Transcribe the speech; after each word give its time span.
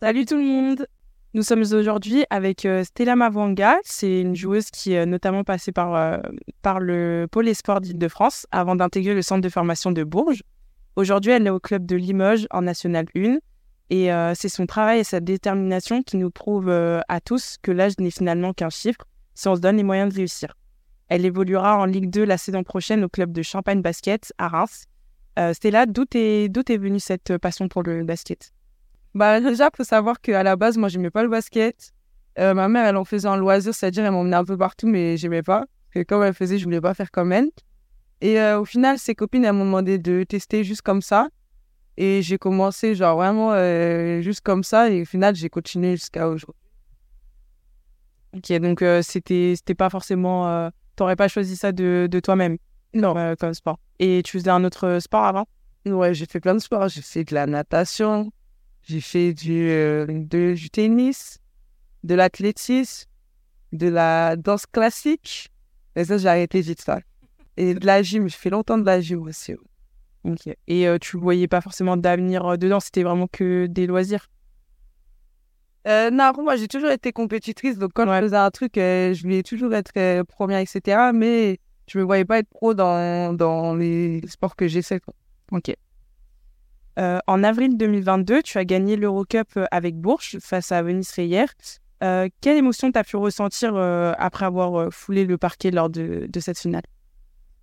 Salut 0.00 0.26
tout 0.26 0.36
le 0.36 0.44
monde 0.44 0.86
Nous 1.34 1.42
sommes 1.42 1.64
aujourd'hui 1.72 2.24
avec 2.30 2.64
euh, 2.64 2.84
Stella 2.84 3.16
Mavanga. 3.16 3.78
C'est 3.82 4.20
une 4.20 4.36
joueuse 4.36 4.70
qui 4.70 4.92
est 4.92 5.04
notamment 5.06 5.42
passée 5.42 5.72
par, 5.72 5.96
euh, 5.96 6.18
le 6.78 7.26
pôle 7.26 7.48
Esport 7.48 7.80
d'Île-de-France 7.80 8.46
avant 8.52 8.76
d'intégrer 8.76 9.12
le 9.12 9.22
centre 9.22 9.40
de 9.40 9.48
formation 9.48 9.90
de 9.90 10.04
Bourges. 10.04 10.44
Aujourd'hui, 10.94 11.32
elle 11.32 11.48
est 11.48 11.50
au 11.50 11.58
club 11.58 11.84
de 11.84 11.96
Limoges 11.96 12.46
en 12.52 12.62
National 12.62 13.06
1 13.16 13.38
et 13.90 14.12
euh, 14.12 14.34
c'est 14.36 14.48
son 14.48 14.66
travail 14.66 15.00
et 15.00 15.04
sa 15.04 15.18
détermination 15.18 16.04
qui 16.04 16.16
nous 16.16 16.30
prouvent 16.30 16.70
à 16.70 17.20
tous 17.20 17.56
que 17.60 17.72
l'âge 17.72 17.98
n'est 17.98 18.12
finalement 18.12 18.52
qu'un 18.52 18.70
chiffre 18.70 19.04
si 19.34 19.48
on 19.48 19.56
se 19.56 19.60
donne 19.60 19.78
les 19.78 19.82
moyens 19.82 20.12
de 20.12 20.16
réussir. 20.16 20.54
Elle 21.08 21.24
évoluera 21.24 21.76
en 21.76 21.86
Ligue 21.86 22.08
2 22.08 22.24
la 22.24 22.38
saison 22.38 22.62
prochaine 22.62 23.02
au 23.02 23.08
club 23.08 23.32
de 23.32 23.42
Champagne 23.42 23.82
Basket 23.82 24.32
à 24.38 24.46
Reims. 24.46 24.84
Stella, 25.54 25.86
d'où 25.86 26.04
est 26.14 26.78
venue 26.78 27.00
cette 27.00 27.36
passion 27.38 27.68
pour 27.68 27.82
le 27.82 28.04
basket? 28.04 28.52
Bah, 29.18 29.40
déjà, 29.40 29.68
faut 29.76 29.84
savoir 29.84 30.20
qu'à 30.20 30.42
la 30.42 30.56
base, 30.56 30.78
moi, 30.78 30.88
j'aimais 30.88 31.10
pas 31.10 31.22
le 31.22 31.28
basket. 31.28 31.92
Euh, 32.38 32.54
ma 32.54 32.68
mère, 32.68 32.86
elle 32.86 32.96
en 32.96 33.04
faisait 33.04 33.26
un 33.26 33.36
loisir, 33.36 33.74
c'est-à-dire, 33.74 34.04
elle 34.04 34.12
m'emmenait 34.12 34.36
un 34.36 34.44
peu 34.44 34.56
partout, 34.56 34.86
mais 34.86 35.16
j'aimais 35.16 35.42
pas. 35.42 35.64
Et 35.94 36.04
comme 36.04 36.22
elle 36.22 36.34
faisait, 36.34 36.56
je 36.56 36.64
voulais 36.64 36.80
pas 36.80 36.94
faire 36.94 37.10
comme 37.10 37.32
elle. 37.32 37.50
Et 38.20 38.40
euh, 38.40 38.60
au 38.60 38.64
final, 38.64 38.96
ses 38.98 39.16
copines, 39.16 39.44
elles 39.44 39.52
m'ont 39.52 39.64
demandé 39.64 39.98
de 39.98 40.22
tester 40.22 40.62
juste 40.62 40.82
comme 40.82 41.02
ça. 41.02 41.28
Et 41.96 42.22
j'ai 42.22 42.38
commencé, 42.38 42.94
genre, 42.94 43.16
vraiment 43.16 43.50
euh, 43.52 44.20
juste 44.20 44.40
comme 44.42 44.62
ça. 44.62 44.88
Et 44.88 45.02
au 45.02 45.04
final, 45.04 45.34
j'ai 45.34 45.48
continué 45.48 45.96
jusqu'à 45.96 46.28
aujourd'hui. 46.28 46.62
Ok, 48.36 48.52
donc 48.60 48.84
c'était, 49.02 49.54
c'était 49.56 49.74
pas 49.74 49.90
forcément. 49.90 50.70
T'aurais 50.94 51.16
pas 51.16 51.26
choisi 51.28 51.56
ça 51.56 51.72
de, 51.72 52.06
de 52.08 52.20
toi-même? 52.20 52.56
Non. 52.94 53.14
comme 53.40 53.54
sport. 53.54 53.80
Et 53.98 54.22
tu 54.24 54.38
faisais 54.38 54.50
un 54.50 54.62
autre 54.64 54.98
sport 55.00 55.24
avant? 55.24 55.46
Ouais, 55.86 56.14
j'ai 56.14 56.26
fait 56.26 56.38
plein 56.38 56.54
de 56.54 56.60
sports. 56.60 56.88
J'ai 56.88 57.02
fait 57.02 57.24
de 57.24 57.34
la 57.34 57.46
natation, 57.46 58.30
j'ai 58.88 59.02
fait 59.02 59.34
du, 59.34 59.68
euh, 59.68 60.06
du 60.06 60.70
tennis, 60.70 61.38
de 62.04 62.14
l'athlétisme, 62.14 63.06
de 63.72 63.88
la 63.88 64.36
danse 64.36 64.64
classique. 64.64 65.50
Et 65.94 66.04
ça, 66.04 66.16
j'ai 66.16 66.28
arrêté 66.28 66.62
vite 66.62 66.80
ça. 66.80 67.00
Et 67.58 67.74
de 67.74 67.84
la 67.84 68.02
gym, 68.02 68.28
j'ai 68.28 68.36
fait 68.36 68.50
longtemps 68.50 68.78
de 68.78 68.86
la 68.86 69.00
gym 69.00 69.22
aussi. 69.22 69.54
Ok. 70.24 70.46
Et 70.66 70.88
euh, 70.88 70.96
tu 70.98 71.18
voyais 71.18 71.48
pas 71.48 71.60
forcément 71.60 71.96
d'avenir 71.98 72.46
euh, 72.46 72.56
dedans, 72.56 72.80
c'était 72.80 73.02
vraiment 73.02 73.26
que 73.26 73.66
des 73.66 73.86
loisirs 73.86 74.30
euh, 75.86 76.10
Non, 76.10 76.32
moi, 76.42 76.56
j'ai 76.56 76.68
toujours 76.68 76.90
été 76.90 77.12
compétitrice. 77.12 77.76
Donc, 77.76 77.90
quand 77.94 78.06
je 78.06 78.20
faisais 78.22 78.36
un 78.36 78.50
truc, 78.50 78.72
je 78.76 79.22
voulais 79.22 79.42
toujours 79.42 79.74
être 79.74 80.22
première, 80.22 80.60
etc. 80.60 81.12
Mais 81.12 81.58
je 81.88 81.98
me 81.98 82.04
voyais 82.04 82.24
pas 82.24 82.38
être 82.38 82.48
pro 82.48 82.72
dans, 82.72 83.34
dans 83.34 83.74
les 83.74 84.22
sports 84.28 84.56
que 84.56 84.66
j'essaie. 84.66 85.00
Ok. 85.52 85.74
Euh, 86.98 87.20
en 87.28 87.44
avril 87.44 87.76
2022, 87.76 88.42
tu 88.42 88.58
as 88.58 88.64
gagné 88.64 88.96
l'Eurocup 88.96 89.48
euh, 89.56 89.66
avec 89.70 89.96
Bourges 89.96 90.38
face 90.40 90.72
à 90.72 90.82
Venise 90.82 91.12
Reyer. 91.12 91.46
Euh, 92.02 92.28
quelle 92.40 92.56
émotion 92.56 92.90
t'as 92.90 93.04
pu 93.04 93.16
ressentir 93.16 93.76
après 93.76 94.46
avoir 94.46 94.92
foulé 94.92 95.24
le 95.24 95.38
parquet 95.38 95.70
lors 95.70 95.90
de, 95.90 96.28
cette 96.40 96.58
finale? 96.58 96.82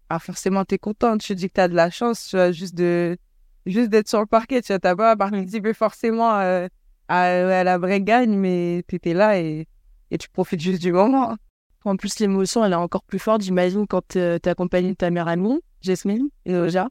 Ah, 0.10 0.20
Forcément, 0.20 0.64
tu 0.64 0.76
es 0.76 0.78
contente. 0.78 1.22
Tu 1.22 1.36
dis 1.36 1.48
que 1.48 1.54
tu 1.54 1.62
as 1.62 1.68
de 1.68 1.76
la 1.76 1.90
chance 1.90 2.36
juste 2.52 2.76
de 2.76 3.18
juste 3.66 3.90
d'être 3.90 4.08
sur 4.08 4.20
le 4.20 4.26
parquet. 4.26 4.62
Tu 4.62 4.72
n'as 4.72 4.96
pas 4.96 5.16
participé 5.16 5.74
forcément 5.74 6.30
à, 6.32 6.68
à, 7.08 7.64
la 7.64 7.78
vraie 7.78 8.02
gagne, 8.02 8.38
mais 8.38 8.84
tu 8.88 8.96
étais 8.96 9.14
là 9.14 9.40
et, 9.40 9.68
et 10.12 10.18
tu 10.18 10.30
profites 10.30 10.62
juste 10.62 10.82
du 10.82 10.92
moment. 10.92 11.36
En 11.84 11.96
plus, 11.98 12.20
l'émotion, 12.20 12.64
elle 12.66 12.74
est 12.74 12.76
encore 12.76 13.04
plus 13.04 13.20
forte, 13.20 13.42
j'imagine, 13.42 13.86
quand 13.88 14.02
tu 14.08 14.20
as 14.20 14.40
accompagné 14.46 14.96
ta 14.96 15.12
mère 15.12 15.28
amie, 15.28 15.62
Jasmine 15.82 16.30
et 16.46 16.56
Oja. 16.56 16.90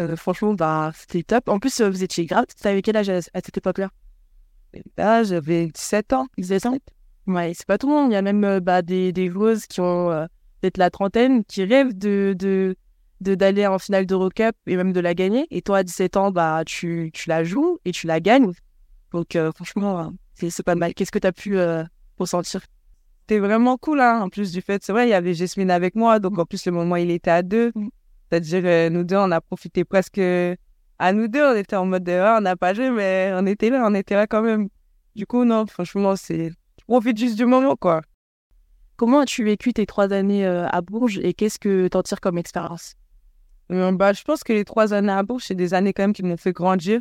Euh, 0.00 0.16
franchement, 0.16 0.54
bah, 0.54 0.92
c'était 0.96 1.22
top. 1.22 1.48
En 1.48 1.58
plus, 1.58 1.80
euh, 1.80 1.88
vous 1.88 2.02
étiez 2.02 2.26
grave. 2.26 2.46
Tu 2.60 2.66
avais 2.66 2.82
quel 2.82 2.96
âge 2.96 3.08
à, 3.08 3.20
cette 3.22 3.56
époque-là? 3.56 3.90
Là, 4.96 5.22
j'avais 5.22 5.68
17 5.68 6.12
ans. 6.12 6.26
17 6.36 6.66
ans? 6.66 6.78
Ouais, 7.26 7.52
c'est 7.54 7.66
pas 7.66 7.78
tout 7.78 7.88
le 7.88 7.94
monde. 7.94 8.10
Il 8.10 8.14
y 8.14 8.16
a 8.16 8.22
même 8.22 8.44
euh, 8.44 8.60
bah, 8.60 8.82
des, 8.82 9.12
des 9.12 9.30
joueuses 9.30 9.66
qui 9.66 9.80
ont 9.80 10.08
peut-être 10.60 10.78
la 10.78 10.90
trentaine 10.90 11.44
qui 11.44 11.64
rêvent 11.64 11.96
de, 11.96 12.34
de, 12.36 12.76
de 13.20 13.34
d'aller 13.34 13.66
en 13.66 13.78
finale 13.78 14.06
d'Eurocup 14.06 14.56
et 14.66 14.76
même 14.76 14.92
de 14.92 15.00
la 15.00 15.14
gagner. 15.14 15.46
Et 15.50 15.62
toi, 15.62 15.78
à 15.78 15.82
17 15.84 16.16
ans, 16.16 16.30
bah, 16.32 16.62
tu, 16.66 17.10
tu 17.12 17.28
la 17.28 17.44
joues 17.44 17.78
et 17.84 17.92
tu 17.92 18.06
la 18.06 18.20
gagnes. 18.20 18.50
Donc, 19.12 19.38
franchement, 19.54 20.12
c'est, 20.34 20.50
c'est 20.50 20.64
pas 20.64 20.74
mal. 20.74 20.92
Qu'est-ce 20.94 21.12
que 21.12 21.20
tu 21.20 21.26
as 21.26 21.32
pu 21.32 21.56
ressentir? 22.18 22.62
C'était 23.20 23.38
vraiment 23.38 23.78
cool, 23.78 24.00
hein. 24.00 24.20
En 24.22 24.28
plus 24.28 24.50
du 24.50 24.60
fait, 24.60 24.82
c'est 24.84 24.92
vrai, 24.92 25.06
il 25.06 25.10
y 25.10 25.14
avait 25.14 25.34
Jasmine 25.34 25.70
avec 25.70 25.94
moi. 25.94 26.18
Donc, 26.18 26.38
en 26.38 26.44
plus, 26.44 26.66
le 26.66 26.72
moment, 26.72 26.96
il 26.96 27.10
était 27.12 27.30
à 27.30 27.42
deux. 27.42 27.72
C'est-à-dire, 28.30 28.90
nous 28.90 29.04
deux, 29.04 29.16
on 29.16 29.30
a 29.30 29.40
profité 29.40 29.84
presque 29.84 30.20
à 30.98 31.12
nous 31.12 31.28
deux. 31.28 31.44
On 31.44 31.56
était 31.56 31.76
en 31.76 31.86
mode, 31.86 32.08
on 32.08 32.40
n'a 32.40 32.56
pas 32.56 32.74
joué, 32.74 32.90
mais 32.90 33.32
on 33.34 33.46
était 33.46 33.70
là, 33.70 33.84
on 33.86 33.94
était 33.94 34.14
là 34.14 34.26
quand 34.26 34.42
même. 34.42 34.68
Du 35.14 35.26
coup, 35.26 35.44
non, 35.44 35.66
franchement, 35.66 36.16
c'est. 36.16 36.50
Tu 36.76 36.84
profites 36.86 37.18
juste 37.18 37.36
du 37.36 37.46
moment, 37.46 37.76
quoi. 37.76 38.02
Comment 38.96 39.20
as-tu 39.20 39.44
vécu 39.44 39.72
tes 39.72 39.86
trois 39.86 40.12
années 40.12 40.46
euh, 40.46 40.68
à 40.68 40.80
Bourges 40.80 41.18
et 41.18 41.34
qu'est-ce 41.34 41.58
que 41.58 41.88
t'en 41.88 42.02
tires 42.02 42.20
comme 42.20 42.38
expérience? 42.38 42.94
Euh, 43.72 43.90
bah, 43.92 44.12
Je 44.12 44.22
pense 44.22 44.44
que 44.44 44.52
les 44.52 44.64
trois 44.64 44.92
années 44.92 45.12
à 45.12 45.22
Bourges, 45.22 45.44
c'est 45.46 45.54
des 45.54 45.74
années 45.74 45.92
quand 45.92 46.04
même 46.04 46.12
qui 46.12 46.22
m'ont 46.22 46.36
fait 46.36 46.52
grandir. 46.52 47.00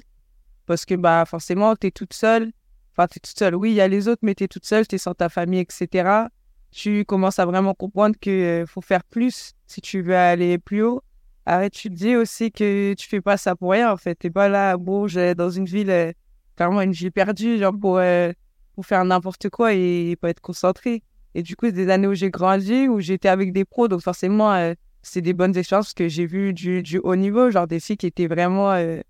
Parce 0.66 0.85
que 0.85 0.95
bah, 0.95 1.25
forcément, 1.25 1.75
tu 1.75 1.88
es 1.88 1.91
toute 1.91 2.13
seule. 2.13 2.51
Enfin, 2.94 3.07
tu 3.07 3.17
es 3.17 3.19
toute 3.19 3.38
seule. 3.38 3.56
Oui, 3.56 3.72
il 3.72 3.75
y 3.75 3.81
a 3.81 3.88
les 3.88 4.07
autres, 4.07 4.22
mais 4.23 4.33
tu 4.33 4.44
es 4.44 4.47
toute 4.47 4.66
seule, 4.66 4.88
tu 4.88 4.95
es 4.95 4.97
sans 4.97 5.13
ta 5.13 5.29
famille, 5.29 5.59
etc. 5.59 6.28
Tu 6.72 7.06
commences 7.06 7.38
à 7.38 7.45
vraiment 7.45 7.73
comprendre 7.73 8.16
qu'il 8.19 8.31
euh, 8.33 8.66
faut 8.66 8.81
faire 8.81 9.03
plus 9.03 9.53
si 9.67 9.81
tu 9.81 10.01
veux 10.01 10.16
aller 10.16 10.57
plus 10.57 10.81
haut. 10.83 11.03
Arrête, 11.45 11.73
tu 11.73 11.89
te 11.89 11.95
dis 11.95 12.15
aussi 12.15 12.51
que 12.51 12.93
tu 12.93 13.07
fais 13.07 13.19
pas 13.19 13.35
ça 13.35 13.55
pour 13.55 13.71
rien, 13.71 13.91
en 13.91 13.97
fait. 13.97 14.15
T'es 14.15 14.29
pas 14.29 14.47
là 14.47 14.71
à 14.71 14.77
Bourges, 14.77 15.19
dans 15.35 15.49
une 15.49 15.65
ville, 15.65 15.89
euh, 15.89 16.13
clairement 16.55 16.81
une 16.81 16.93
ville 16.93 17.11
perdue, 17.11 17.57
genre 17.57 17.73
pour, 17.77 17.97
euh, 17.97 18.31
pour 18.75 18.85
faire 18.85 19.03
n'importe 19.03 19.49
quoi 19.49 19.73
et 19.73 20.15
pas 20.19 20.29
être 20.29 20.39
concentré. 20.39 21.03
Et 21.35 21.43
du 21.43 21.55
coup, 21.55 21.65
c'est 21.65 21.73
des 21.73 21.89
années 21.89 22.07
où 22.07 22.13
j'ai 22.13 22.29
grandi, 22.29 22.87
où 22.87 23.01
j'étais 23.01 23.27
avec 23.27 23.51
des 23.51 23.65
pros, 23.65 23.89
donc 23.89 24.01
forcément, 24.01 24.53
euh, 24.53 24.73
c'est 25.01 25.21
des 25.21 25.33
bonnes 25.33 25.57
expériences 25.57 25.87
parce 25.87 25.93
que 25.95 26.07
j'ai 26.07 26.25
vu 26.25 26.53
du, 26.53 26.81
du 26.81 26.99
haut 26.99 27.15
niveau, 27.15 27.51
genre 27.51 27.67
des 27.67 27.81
filles 27.81 27.97
qui 27.97 28.07
étaient 28.07 28.27
vraiment 28.27 28.71
euh, 28.71 29.01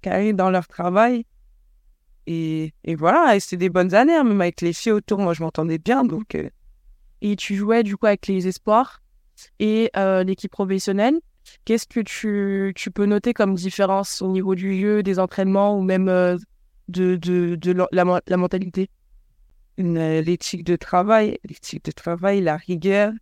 carrées 0.00 0.32
dans 0.32 0.50
leur 0.50 0.68
travail. 0.68 1.26
Et, 2.26 2.72
et 2.84 2.94
voilà, 2.94 3.36
et 3.36 3.40
c'était 3.40 3.58
des 3.58 3.68
bonnes 3.68 3.94
années, 3.94 4.14
hein, 4.14 4.24
même 4.24 4.40
avec 4.40 4.62
les 4.62 4.72
filles 4.72 4.92
autour, 4.92 5.18
moi 5.18 5.34
je 5.34 5.42
m'entendais 5.42 5.78
bien, 5.78 6.04
donc... 6.04 6.36
Et 7.22 7.34
tu 7.34 7.54
jouais 7.56 7.82
du 7.82 7.96
coup 7.96 8.06
avec 8.06 8.26
les 8.26 8.46
espoirs 8.46 9.02
et 9.58 9.90
l'équipe 10.24 10.50
professionnelle. 10.50 11.18
Qu'est-ce 11.64 11.86
que 11.86 12.00
tu, 12.00 12.72
tu, 12.74 12.90
peux 12.90 13.06
noter 13.06 13.34
comme 13.34 13.54
différence 13.54 14.22
au 14.22 14.28
niveau 14.28 14.54
du 14.54 14.72
lieu, 14.72 15.02
des 15.02 15.18
entraînements 15.18 15.76
ou 15.76 15.82
même 15.82 16.08
euh, 16.08 16.36
de, 16.88 17.16
de, 17.16 17.56
de 17.56 17.72
la, 17.72 18.20
la, 18.26 18.36
mentalité? 18.36 18.90
Euh, 19.80 20.22
L'éthique 20.22 20.64
de 20.64 20.76
travail, 20.76 21.38
l'éthique 21.44 21.84
de 21.84 21.90
travail, 21.92 22.40
la 22.40 22.56
rigueur 22.56 23.12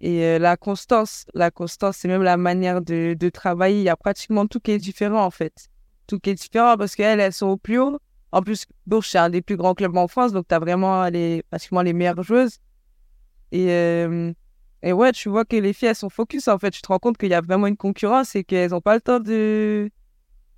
et 0.00 0.24
euh, 0.24 0.38
la 0.38 0.56
constance. 0.56 1.26
La 1.34 1.50
constance, 1.50 1.98
c'est 1.98 2.08
même 2.08 2.22
la 2.22 2.36
manière 2.36 2.80
de, 2.80 3.14
de 3.18 3.28
travailler. 3.28 3.80
Il 3.80 3.84
y 3.84 3.88
a 3.88 3.96
pratiquement 3.96 4.46
tout 4.46 4.60
qui 4.60 4.72
est 4.72 4.78
différent 4.78 5.24
en 5.24 5.30
fait. 5.30 5.68
Tout 6.06 6.18
qui 6.18 6.30
est 6.30 6.34
différent 6.34 6.76
parce 6.76 6.94
qu'elles, 6.94 7.20
elles 7.20 7.32
sont 7.32 7.48
au 7.48 7.56
plus 7.56 7.78
haut. 7.78 7.98
En 8.32 8.42
plus, 8.42 8.64
Bourges, 8.86 9.08
c'est 9.08 9.18
un 9.18 9.30
des 9.30 9.42
plus 9.42 9.56
grands 9.56 9.74
clubs 9.74 9.96
en 9.96 10.06
France, 10.06 10.32
donc 10.32 10.46
tu 10.46 10.54
as 10.54 10.60
vraiment 10.60 11.08
les, 11.08 11.42
pratiquement 11.50 11.82
les 11.82 11.92
meilleures 11.92 12.22
joueuses. 12.22 12.58
Et 13.50 14.32
et 14.82 14.92
ouais, 14.92 15.12
tu 15.12 15.28
vois 15.28 15.44
que 15.44 15.56
les 15.56 15.72
filles, 15.72 15.88
elles 15.88 15.94
sont 15.94 16.08
focus. 16.08 16.48
En 16.48 16.58
fait, 16.58 16.70
tu 16.70 16.80
te 16.80 16.88
rends 16.88 16.98
compte 16.98 17.18
qu'il 17.18 17.28
y 17.28 17.34
a 17.34 17.40
vraiment 17.40 17.66
une 17.66 17.76
concurrence 17.76 18.34
et 18.34 18.44
qu'elles 18.44 18.70
n'ont 18.70 18.80
pas 18.80 18.94
le 18.94 19.00
temps 19.00 19.20
de, 19.20 19.90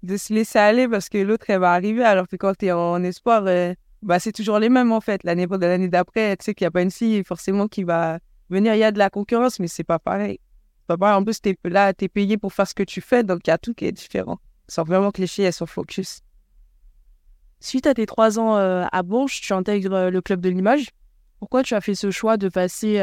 de 0.02 0.16
se 0.16 0.32
laisser 0.32 0.58
aller 0.58 0.86
parce 0.86 1.08
que 1.08 1.18
l'autre, 1.18 1.46
elle 1.48 1.60
va 1.60 1.72
arriver. 1.72 2.04
Alors 2.04 2.28
que 2.28 2.36
quand 2.36 2.56
tu 2.56 2.66
es 2.66 2.72
en 2.72 3.02
espoir, 3.02 3.44
euh, 3.46 3.74
bah, 4.02 4.20
c'est 4.20 4.32
toujours 4.32 4.60
les 4.60 4.68
mêmes, 4.68 4.92
en 4.92 5.00
fait. 5.00 5.24
L'année 5.24 5.46
l'année 5.50 5.88
d'après, 5.88 6.36
tu 6.36 6.44
sais 6.44 6.54
qu'il 6.54 6.64
n'y 6.64 6.68
a 6.68 6.70
pas 6.70 6.82
une 6.82 6.92
fille 6.92 7.24
forcément 7.24 7.66
qui 7.66 7.82
va 7.82 8.20
venir. 8.48 8.74
Il 8.74 8.78
y 8.78 8.84
a 8.84 8.92
de 8.92 8.98
la 8.98 9.10
concurrence, 9.10 9.58
mais 9.58 9.66
c'est 9.66 9.84
pas 9.84 9.98
pareil. 9.98 10.38
Pas 10.86 10.96
pareil. 10.96 11.16
En 11.16 11.24
plus, 11.24 11.40
es 11.44 11.56
là, 11.64 11.92
tu 11.92 12.04
es 12.04 12.08
payé 12.08 12.36
pour 12.38 12.52
faire 12.52 12.68
ce 12.68 12.74
que 12.74 12.84
tu 12.84 13.00
fais. 13.00 13.24
Donc, 13.24 13.40
il 13.46 13.50
y 13.50 13.52
a 13.52 13.58
tout 13.58 13.74
qui 13.74 13.86
est 13.86 13.92
différent. 13.92 14.38
Sans 14.68 14.84
vraiment 14.84 15.10
que 15.10 15.20
les 15.20 15.26
filles, 15.26 15.46
elles 15.46 15.52
sont 15.52 15.66
focus. 15.66 16.20
Suite 17.58 17.88
à 17.88 17.94
tes 17.94 18.06
trois 18.06 18.38
ans 18.38 18.56
euh, 18.56 18.84
à 18.92 19.02
Bourges, 19.02 19.40
tu 19.40 19.52
intègres 19.52 19.94
euh, 19.94 20.10
le 20.10 20.20
club 20.20 20.40
de 20.40 20.48
l'image. 20.48 20.90
Pourquoi 21.40 21.64
tu 21.64 21.74
as 21.74 21.80
fait 21.80 21.96
ce 21.96 22.12
choix 22.12 22.36
de 22.36 22.48
passer 22.48 23.00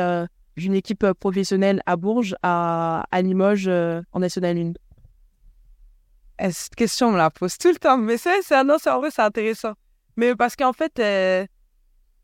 d'une 0.57 0.73
équipe 0.73 1.03
euh, 1.03 1.13
professionnelle 1.13 1.81
à 1.85 1.95
Bourges 1.95 2.35
à, 2.43 3.05
à 3.11 3.21
Limoges 3.21 3.67
euh, 3.67 4.01
en 4.11 4.19
National 4.19 4.73
1 6.39 6.51
Cette 6.51 6.75
question, 6.75 7.07
on 7.07 7.11
me 7.11 7.17
la 7.17 7.29
pose 7.29 7.57
tout 7.57 7.69
le 7.69 7.75
temps. 7.75 7.97
Mais 7.97 8.17
c'est, 8.17 8.41
c'est, 8.41 8.63
non, 8.63 8.77
en 8.85 8.99
vrai, 8.99 9.09
c'est 9.11 9.21
intéressant. 9.21 9.73
Mais 10.17 10.35
parce 10.35 10.55
qu'en 10.55 10.73
fait, 10.73 10.99
euh, 10.99 11.45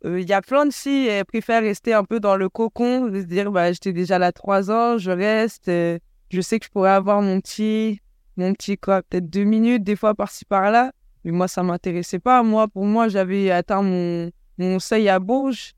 il 0.04 0.28
y 0.28 0.34
a 0.34 0.42
plein 0.42 0.66
de 0.66 0.74
filles 0.74 1.10
qui 1.20 1.24
préfèrent 1.26 1.62
rester 1.64 1.94
un 1.94 2.04
peu 2.04 2.20
dans 2.20 2.36
le 2.36 2.50
cocon, 2.50 3.08
de 3.08 3.22
se 3.22 3.26
dire, 3.26 3.52
bah, 3.52 3.72
j'étais 3.72 3.94
déjà 3.94 4.20
là 4.20 4.32
trois 4.32 4.70
ans, 4.70 4.98
je 4.98 5.12
reste, 5.12 5.68
je 5.68 6.42
sais 6.42 6.60
que 6.60 6.66
je 6.66 6.72
pourrais 6.72 6.92
avoir 6.92 7.22
mon 7.22 7.40
petit, 7.40 8.02
mon 8.38 8.54
petit 8.54 8.78
quoi, 8.78 9.02
peut-être 9.02 9.30
deux 9.30 9.46
minutes, 9.46 9.84
des 9.84 9.96
fois 9.96 10.14
par-ci 10.14 10.46
par-là. 10.46 10.92
Mais 11.24 11.32
moi, 11.32 11.48
ça 11.48 11.64
m'intéressait 11.64 12.20
pas. 12.20 12.44
Moi, 12.44 12.68
pour 12.68 12.86
moi, 12.86 13.08
j'avais 13.08 13.50
atteint 13.50 13.82
mon, 13.82 14.30
mon 14.58 14.80
seuil 14.80 15.10
à 15.10 15.20
Bourges. 15.20 15.74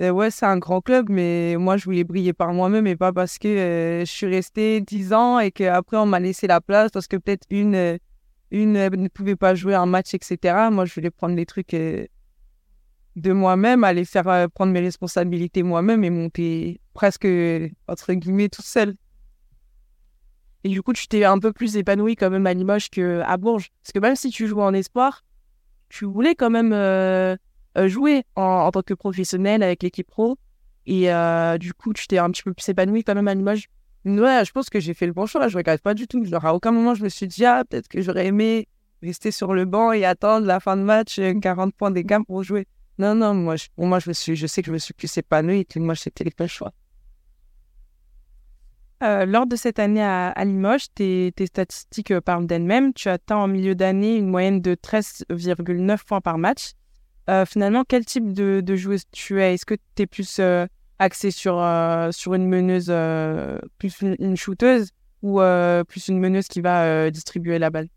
Euh, 0.00 0.10
ouais, 0.10 0.30
c'est 0.30 0.46
un 0.46 0.58
grand 0.58 0.80
club, 0.80 1.08
mais 1.08 1.54
moi, 1.56 1.76
je 1.76 1.84
voulais 1.84 2.02
briller 2.02 2.32
par 2.32 2.52
moi-même 2.52 2.86
et 2.86 2.96
pas 2.96 3.12
parce 3.12 3.38
que 3.38 3.46
euh, 3.46 4.00
je 4.00 4.10
suis 4.10 4.26
restée 4.26 4.80
10 4.80 5.12
ans 5.12 5.38
et 5.38 5.52
qu'après, 5.52 5.96
on 5.96 6.06
m'a 6.06 6.18
laissé 6.18 6.48
la 6.48 6.60
place 6.60 6.90
parce 6.90 7.06
que 7.06 7.16
peut-être 7.16 7.46
une, 7.50 7.76
euh, 7.76 7.98
une 8.50 8.72
ne 8.72 9.08
pouvait 9.08 9.36
pas 9.36 9.54
jouer 9.54 9.74
un 9.74 9.86
match, 9.86 10.12
etc. 10.14 10.68
Moi, 10.72 10.84
je 10.84 10.94
voulais 10.94 11.10
prendre 11.10 11.36
les 11.36 11.46
trucs 11.46 11.74
de 11.74 13.32
moi-même, 13.32 13.84
aller 13.84 14.04
faire 14.04 14.48
prendre 14.50 14.72
mes 14.72 14.80
responsabilités 14.80 15.62
moi-même 15.62 16.02
et 16.02 16.10
monter 16.10 16.80
presque, 16.92 17.28
entre 17.86 18.12
guillemets, 18.14 18.48
tout 18.48 18.62
seul. 18.62 18.96
Et 20.64 20.70
du 20.70 20.82
coup, 20.82 20.92
tu 20.92 21.06
t'es 21.06 21.24
un 21.24 21.38
peu 21.38 21.52
plus 21.52 21.76
épanoui 21.76 22.16
quand 22.16 22.30
même 22.30 22.46
à 22.46 22.54
Limoges 22.54 22.90
qu'à 22.90 23.36
Bourges. 23.36 23.70
Parce 23.82 23.92
que 23.92 24.00
même 24.00 24.16
si 24.16 24.30
tu 24.30 24.48
jouais 24.48 24.64
en 24.64 24.74
espoir, 24.74 25.24
tu 25.88 26.04
voulais 26.04 26.34
quand 26.34 26.50
même 26.50 26.72
jouer 27.76 28.24
en, 28.36 28.70
tant 28.70 28.82
que 28.82 28.94
professionnel 28.94 29.62
avec 29.62 29.82
l'équipe 29.82 30.06
pro. 30.06 30.36
Et 30.86 31.12
euh, 31.12 31.58
du 31.58 31.72
coup, 31.72 31.92
tu 31.92 32.06
t'es 32.06 32.18
un 32.18 32.30
petit 32.30 32.42
peu 32.42 32.52
plus 32.52 32.68
épanoui 32.68 33.04
quand 33.04 33.14
même 33.14 33.28
à 33.28 33.34
Limoges. 33.34 33.68
Ouais, 34.04 34.44
je 34.44 34.52
pense 34.52 34.68
que 34.68 34.80
j'ai 34.80 34.92
fait 34.92 35.06
le 35.06 35.12
bon 35.12 35.26
choix. 35.26 35.40
Là, 35.40 35.48
je 35.48 35.56
regrette 35.56 35.82
pas 35.82 35.94
du 35.94 36.06
tout. 36.06 36.24
Genre, 36.24 36.44
à 36.44 36.54
aucun 36.54 36.72
moment, 36.72 36.94
je 36.94 37.02
me 37.02 37.08
suis 37.08 37.26
dit, 37.26 37.44
ah, 37.44 37.64
peut-être 37.64 37.88
que 37.88 38.02
j'aurais 38.02 38.26
aimé 38.26 38.68
rester 39.02 39.30
sur 39.30 39.54
le 39.54 39.64
banc 39.64 39.92
et 39.92 40.04
attendre 40.04 40.46
la 40.46 40.60
fin 40.60 40.76
de 40.76 40.82
match, 40.82 41.20
40 41.40 41.74
points 41.74 41.90
d'écart 41.90 42.24
pour 42.26 42.42
jouer. 42.42 42.66
Non, 42.98 43.14
non, 43.14 43.34
moi, 43.34 43.56
je, 43.56 43.66
moi, 43.76 43.98
je, 43.98 44.10
me 44.10 44.14
suis, 44.14 44.36
je 44.36 44.46
sais 44.46 44.62
que 44.62 44.66
je 44.66 44.72
me 44.72 44.78
suis 44.78 44.94
plus 44.94 45.16
épanoui 45.16 45.66
et 45.74 45.80
moi, 45.80 45.94
c'était 45.94 46.24
le 46.24 46.30
bon 46.36 46.48
choix. 46.48 46.72
Euh, 49.02 49.26
lors 49.26 49.46
de 49.46 49.56
cette 49.56 49.78
année 49.78 50.02
à, 50.02 50.32
Limoges, 50.44 50.86
tes, 50.94 51.32
statistiques 51.46 52.12
euh, 52.12 52.20
parlent 52.20 52.46
d'elles-mêmes. 52.46 52.94
Tu 52.94 53.08
atteins 53.08 53.36
en 53.36 53.48
milieu 53.48 53.74
d'année 53.74 54.16
une 54.16 54.28
moyenne 54.28 54.60
de 54.60 54.74
13,9 54.74 56.04
points 56.06 56.20
par 56.20 56.38
match. 56.38 56.72
Euh, 57.30 57.46
finalement, 57.46 57.84
quel 57.86 58.04
type 58.04 58.32
de, 58.32 58.76
joueuse 58.76 59.04
tu 59.12 59.40
es? 59.40 59.54
Est-ce 59.54 59.66
que 59.66 59.74
tu 59.94 60.02
es 60.02 60.06
plus 60.06 60.40
axé 60.98 61.30
sur, 61.30 61.54
sur 62.12 62.34
une 62.34 62.48
meneuse, 62.48 62.92
plus 63.78 64.00
une, 64.00 64.36
shooteuse 64.36 64.90
ou 65.22 65.40
plus 65.88 66.08
une 66.08 66.18
meneuse 66.18 66.48
qui 66.48 66.60
va 66.60 67.10
distribuer 67.10 67.58
la 67.58 67.70
balle? 67.70 67.88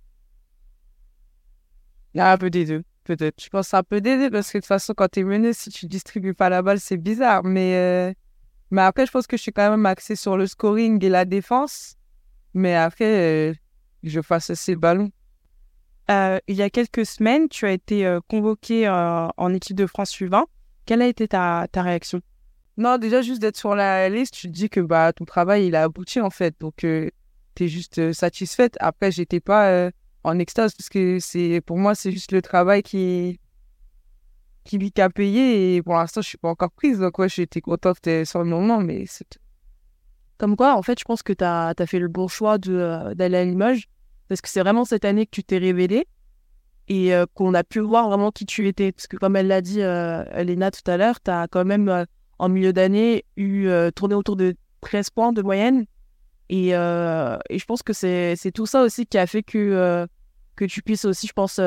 Ah, 2.17 2.33
Un 2.33 2.37
peu 2.37 2.49
des 2.49 2.65
deux, 2.65 2.83
peut-être. 3.03 3.43
Je 3.43 3.49
pense 3.49 3.73
un 3.73 3.83
peu 3.83 4.01
des 4.01 4.17
deux 4.17 4.31
parce 4.31 4.51
que 4.51 4.57
de 4.57 4.61
toute 4.61 4.67
façon, 4.67 4.93
quand 4.95 5.09
tu 5.09 5.19
es 5.19 5.23
meneuse, 5.23 5.57
si 5.57 5.69
tu 5.69 5.85
distribues 5.85 6.33
pas 6.33 6.49
la 6.49 6.61
balle, 6.61 6.79
c'est 6.79 6.97
bizarre. 6.97 7.43
Mais 7.43 8.15
mais 8.71 8.81
après, 8.81 9.05
je 9.05 9.11
pense 9.11 9.27
que 9.27 9.37
je 9.37 9.41
suis 9.41 9.53
quand 9.53 9.69
même 9.69 9.85
axé 9.85 10.15
sur 10.15 10.37
le 10.37 10.45
scoring 10.45 11.03
et 11.03 11.09
la 11.09 11.25
défense. 11.25 11.95
Mais 12.53 12.75
après, 12.75 13.51
euh, 13.51 13.53
je 14.03 14.21
fasse 14.21 14.49
aussi 14.49 14.71
le 14.71 14.77
ballon. 14.79 15.09
Euh, 16.09 16.39
il 16.47 16.55
y 16.55 16.61
a 16.61 16.69
quelques 16.69 17.05
semaines, 17.05 17.49
tu 17.49 17.65
as 17.65 17.71
été 17.71 18.05
euh, 18.05 18.19
convoqué 18.29 18.87
en 18.89 19.53
équipe 19.53 19.75
de 19.75 19.85
France 19.85 20.09
suivant. 20.09 20.45
Quelle 20.85 21.01
a 21.01 21.07
été 21.07 21.27
ta, 21.27 21.67
ta 21.71 21.81
réaction? 21.81 22.21
Non, 22.77 22.97
déjà, 22.97 23.21
juste 23.21 23.41
d'être 23.41 23.57
sur 23.57 23.75
la 23.75 24.07
liste, 24.07 24.33
tu 24.33 24.47
te 24.47 24.53
dis 24.53 24.69
que 24.69 24.79
bah, 24.79 25.11
ton 25.11 25.25
travail, 25.25 25.67
il 25.67 25.75
a 25.75 25.83
abouti 25.83 26.21
en 26.21 26.29
fait. 26.29 26.55
Donc, 26.59 26.75
tu 26.77 27.11
es 27.59 27.67
juste 27.67 28.13
satisfaite. 28.13 28.77
Après, 28.79 29.11
j'étais 29.11 29.39
pas 29.39 29.91
en 30.23 30.39
extase 30.39 30.73
parce 30.75 30.89
que 30.89 31.19
c'est 31.19 31.61
pour 31.65 31.77
moi, 31.77 31.95
c'est 31.95 32.11
juste 32.11 32.31
le 32.31 32.41
travail 32.41 32.83
qui, 32.83 33.39
qui 34.67 34.77
lui 34.77 34.93
a 34.97 35.09
payé 35.09 35.75
et 35.75 35.81
pour 35.81 35.95
l'instant 35.95 36.21
je 36.21 36.27
suis 36.27 36.37
pas 36.37 36.49
encore 36.49 36.71
prise 36.71 36.99
donc 36.99 37.17
ouais 37.17 37.29
j'étais 37.29 37.61
contente 37.61 37.97
sur 38.25 38.43
le 38.43 38.49
moment 38.49 38.79
mais 38.79 39.05
c'est 39.07 39.39
comme 40.37 40.55
quoi 40.55 40.75
en 40.75 40.83
fait 40.83 40.99
je 40.99 41.05
pense 41.05 41.23
que 41.23 41.33
tu 41.33 41.43
as, 41.43 41.73
fait 41.87 41.99
le 41.99 42.09
bon 42.09 42.27
choix 42.27 42.57
euh, 42.67 43.15
d'aller 43.15 43.37
à 43.37 43.45
Limoges 43.45 43.87
parce 44.27 44.41
que 44.41 44.49
c'est 44.49 44.61
vraiment 44.61 44.85
cette 44.85 45.05
année 45.05 45.25
que 45.25 45.31
tu 45.31 45.43
t'es 45.43 45.57
révélée 45.57 46.07
et 46.87 47.13
euh, 47.13 47.25
qu'on 47.33 47.53
a 47.53 47.63
pu 47.63 47.79
voir 47.79 48.07
vraiment 48.07 48.31
qui 48.31 48.45
tu 48.45 48.67
étais 48.67 48.91
parce 48.91 49.07
que 49.07 49.17
comme 49.17 49.35
elle 49.35 49.47
l'a 49.47 49.61
dit 49.61 49.81
euh, 49.81 50.23
Elena 50.33 50.71
tout 50.71 50.89
à 50.89 50.97
l'heure 50.97 51.21
tu 51.21 51.31
as 51.31 51.47
quand 51.47 51.65
même 51.65 51.89
euh, 51.89 52.05
en 52.39 52.49
milieu 52.49 52.73
d'année 52.73 53.25
eu 53.35 53.69
tourné 53.95 54.13
autour 54.13 54.35
de 54.35 54.55
13 54.81 55.09
points 55.09 55.33
de 55.33 55.41
moyenne 55.41 55.85
et, 56.49 56.69
et 56.69 57.59
je 57.59 57.65
pense 57.65 57.81
que 57.81 57.93
c'est 57.93 58.51
tout 58.53 58.67
ça 58.67 58.83
aussi 58.83 59.07
qui 59.07 59.17
a 59.17 59.25
fait 59.25 59.41
que 59.41 60.07
que 60.55 60.65
tu 60.65 60.83
puisses 60.83 61.05
aussi 61.05 61.25
je 61.25 61.33
pense 61.33 61.59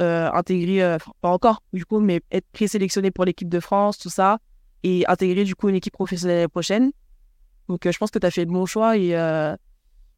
euh, 0.00 0.30
intégrer, 0.32 0.82
euh, 0.82 0.96
pas 1.20 1.28
encore 1.28 1.62
du 1.74 1.84
coup, 1.84 2.00
mais 2.00 2.22
être 2.32 2.46
présélectionné 2.52 3.10
pour 3.10 3.26
l'équipe 3.26 3.50
de 3.50 3.60
France, 3.60 3.98
tout 3.98 4.08
ça, 4.08 4.38
et 4.82 5.04
intégrer 5.08 5.44
du 5.44 5.54
coup 5.54 5.68
une 5.68 5.74
équipe 5.74 5.92
professionnelle 5.92 6.48
prochaine. 6.48 6.92
Donc 7.68 7.84
euh, 7.84 7.92
je 7.92 7.98
pense 7.98 8.10
que 8.10 8.18
tu 8.18 8.26
as 8.26 8.30
fait 8.30 8.46
le 8.46 8.50
bon 8.50 8.64
choix 8.64 8.96
et, 8.96 9.10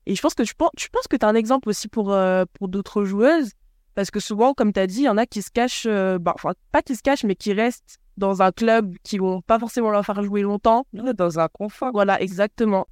et 0.07 0.15
je 0.15 0.21
pense 0.21 0.35
que 0.35 0.43
tu, 0.43 0.55
penses, 0.55 0.71
tu 0.77 0.91
penses 0.91 1.09
que 1.09 1.17
tu 1.17 1.25
as 1.25 1.29
un 1.29 1.35
exemple 1.35 1.69
aussi 1.69 1.89
pour, 1.89 2.17
pour 2.55 2.69
d'autres 2.69 3.05
joueuses, 3.05 3.53
parce 3.95 4.11
que 4.11 4.21
souvent, 4.21 4.55
comme 4.55 4.73
tu 4.73 4.81
as 4.81 4.87
dit, 4.87 5.01
il 5.01 5.05
y 5.05 5.09
en 5.09 5.19
a 5.19 5.27
qui 5.27 5.43
se 5.43 5.51
cachent, 5.51 5.87
bah, 5.87 6.33
enfin 6.35 6.53
pas 6.73 6.83
qui 6.83 6.97
se 6.97 7.03
cachent, 7.03 7.25
mais 7.25 7.37
qui 7.37 7.53
restent 7.53 7.99
dans 8.17 8.43
un 8.43 8.53
club 8.53 8.95
qui 9.05 9.19
vont 9.19 9.43
pas 9.43 9.59
forcément 9.59 9.91
leur 9.91 10.05
faire 10.05 10.23
jouer 10.23 10.43
longtemps. 10.43 10.87
Dans 10.93 11.39
un 11.39 11.49
confort. 11.49 11.91
Voilà, 11.93 12.21
exactement. 12.21 12.87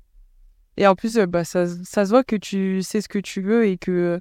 Et 0.76 0.86
en 0.86 0.94
plus, 0.94 1.18
bah, 1.18 1.44
ça, 1.44 1.66
ça 1.66 2.04
se 2.04 2.10
voit 2.10 2.24
que 2.24 2.36
tu 2.36 2.82
sais 2.82 3.00
ce 3.00 3.08
que 3.08 3.18
tu 3.18 3.42
veux 3.42 3.66
et 3.66 3.76
que 3.76 4.20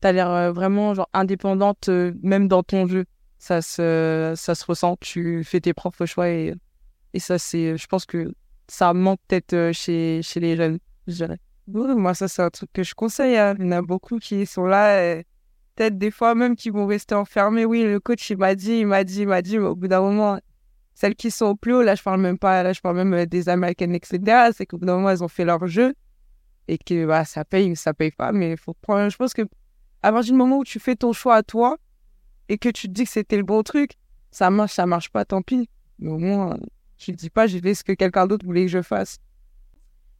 t'as 0.00 0.12
l'air 0.12 0.30
euh, 0.30 0.52
vraiment 0.52 0.94
genre 0.94 1.08
indépendante 1.12 1.88
euh, 1.88 2.12
même 2.22 2.48
dans 2.48 2.62
ton 2.62 2.86
jeu 2.86 3.04
ça 3.38 3.62
se 3.62 4.34
ça 4.36 4.54
se 4.54 4.64
ressent 4.64 4.96
tu 5.00 5.44
fais 5.44 5.60
tes 5.60 5.74
propres 5.74 6.06
choix 6.06 6.28
et 6.28 6.54
et 7.14 7.20
ça 7.20 7.38
c'est 7.38 7.76
je 7.76 7.86
pense 7.86 8.06
que 8.06 8.32
ça 8.68 8.92
manque 8.94 9.20
peut-être 9.28 9.54
euh, 9.54 9.72
chez 9.72 10.20
chez 10.22 10.40
les 10.40 10.56
jeunes 10.56 10.78
je 11.06 11.14
dirais 11.14 11.38
moi 11.68 12.14
ça 12.14 12.28
c'est 12.28 12.42
un 12.42 12.50
truc 12.50 12.70
que 12.72 12.82
je 12.82 12.94
conseille 12.94 13.36
hein. 13.36 13.54
il 13.58 13.66
y 13.66 13.68
en 13.68 13.72
a 13.72 13.82
beaucoup 13.82 14.18
qui 14.18 14.46
sont 14.46 14.64
là 14.64 15.22
peut-être 15.74 15.98
des 15.98 16.10
fois 16.10 16.34
même 16.34 16.56
qui 16.56 16.70
vont 16.70 16.86
rester 16.86 17.14
enfermés 17.14 17.64
oui 17.64 17.84
le 17.84 18.00
coach 18.00 18.30
il 18.30 18.38
m'a 18.38 18.54
dit 18.54 18.78
il 18.78 18.86
m'a 18.86 19.04
dit 19.04 19.22
il 19.22 19.28
m'a 19.28 19.42
dit 19.42 19.58
mais 19.58 19.66
au 19.66 19.76
bout 19.76 19.88
d'un 19.88 20.00
moment 20.00 20.38
celles 20.94 21.14
qui 21.14 21.30
sont 21.30 21.46
au 21.46 21.54
plus 21.54 21.74
haut 21.74 21.82
là 21.82 21.94
je 21.94 22.02
parle 22.02 22.20
même 22.20 22.38
pas 22.38 22.62
là 22.62 22.72
je 22.72 22.80
parle 22.80 22.96
même 22.96 23.26
des 23.26 23.48
américaines 23.48 23.94
etc 23.94 24.50
c'est 24.56 24.66
qu'au 24.66 24.78
bout 24.78 24.86
d'un 24.86 24.96
moment 24.96 25.10
elles 25.10 25.22
ont 25.22 25.28
fait 25.28 25.44
leur 25.44 25.66
jeu 25.66 25.94
et 26.66 26.78
que 26.78 27.06
bah, 27.06 27.24
ça 27.24 27.44
paye 27.44 27.70
ou 27.70 27.76
ça 27.76 27.94
paye 27.94 28.10
pas 28.10 28.32
mais 28.32 28.56
faut 28.56 28.74
prendre 28.74 29.08
je 29.10 29.16
pense 29.16 29.34
que 29.34 29.42
à 30.02 30.12
partir 30.12 30.32
du 30.32 30.38
moment 30.38 30.58
où 30.58 30.64
tu 30.64 30.78
fais 30.78 30.96
ton 30.96 31.12
choix 31.12 31.36
à 31.36 31.42
toi 31.42 31.76
et 32.48 32.58
que 32.58 32.68
tu 32.68 32.88
te 32.88 32.92
dis 32.92 33.04
que 33.04 33.10
c'était 33.10 33.36
le 33.36 33.42
bon 33.42 33.62
truc, 33.62 33.92
ça 34.30 34.50
marche, 34.50 34.72
ça 34.74 34.86
marche 34.86 35.10
pas, 35.10 35.24
tant 35.24 35.42
pis. 35.42 35.68
Mais 35.98 36.10
au 36.10 36.18
moins, 36.18 36.56
tu 36.96 37.12
te 37.12 37.16
dis 37.16 37.30
pas, 37.30 37.46
j'ai 37.46 37.60
fait 37.60 37.74
ce 37.74 37.84
que 37.84 37.92
quelqu'un 37.92 38.26
d'autre 38.26 38.44
voulait 38.44 38.62
que 38.62 38.70
je 38.70 38.82
fasse. 38.82 39.18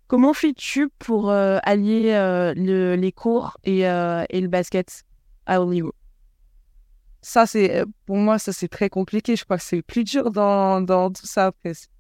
Comment 0.09 0.33
fais-tu 0.33 0.89
pour 0.99 1.29
euh, 1.29 1.59
allier 1.65 2.13
euh, 2.15 2.55
le, 2.57 2.97
les 2.97 3.13
cours 3.13 3.59
et, 3.65 3.87
euh, 3.87 4.25
et, 4.31 4.41
le 4.41 4.49
basket 4.49 5.05
à 5.45 5.61
haut 5.61 5.71
niveau? 5.71 5.93
Ça, 7.21 7.45
c'est 7.47 7.85
pour 8.07 8.17
moi, 8.17 8.39
ça 8.39 8.55
c'est 8.55 8.69
très 8.69 8.89
compliqué. 8.89 9.37
Je 9.37 9.45
crois 9.45 9.59
que 9.59 9.63
c'est 9.63 9.77
le 9.77 9.83
plus 9.83 10.05
dur 10.05 10.31
dans, 10.31 10.81
dans 10.81 11.11
tout 11.13 11.27
ça 11.27 11.53
presque. 11.53 11.91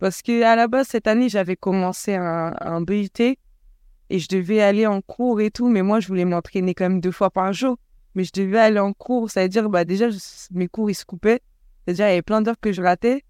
Parce 0.00 0.20
que 0.20 0.42
à 0.42 0.56
la 0.56 0.66
base, 0.66 0.88
cette 0.88 1.06
année, 1.06 1.28
j'avais 1.28 1.54
commencé 1.54 2.16
un, 2.16 2.56
un 2.60 2.80
BUT 2.80 3.08
et 3.20 4.18
je 4.18 4.28
devais 4.28 4.60
aller 4.60 4.88
en 4.88 5.00
cours 5.00 5.40
et 5.40 5.52
tout, 5.52 5.68
mais 5.68 5.82
moi, 5.82 6.00
je 6.00 6.08
voulais 6.08 6.24
m'entraîner 6.24 6.74
quand 6.74 6.88
même 6.88 7.00
deux 7.00 7.12
fois 7.12 7.30
par 7.30 7.52
jour. 7.52 7.78
Mais 8.16 8.24
je 8.24 8.32
devais 8.32 8.58
aller 8.58 8.80
en 8.80 8.92
cours, 8.92 9.30
ça 9.30 9.42
veut 9.42 9.48
dire, 9.48 9.70
bah, 9.70 9.84
déjà, 9.84 10.06
mes 10.50 10.66
cours, 10.66 10.90
ils 10.90 10.94
se 10.94 11.04
coupaient. 11.04 11.40
C'est-à-dire, 11.84 12.06
il 12.06 12.10
y 12.10 12.12
avait 12.14 12.22
plein 12.22 12.42
d'heures 12.42 12.60
que 12.60 12.72
je 12.72 12.82
ratais. 12.82 13.22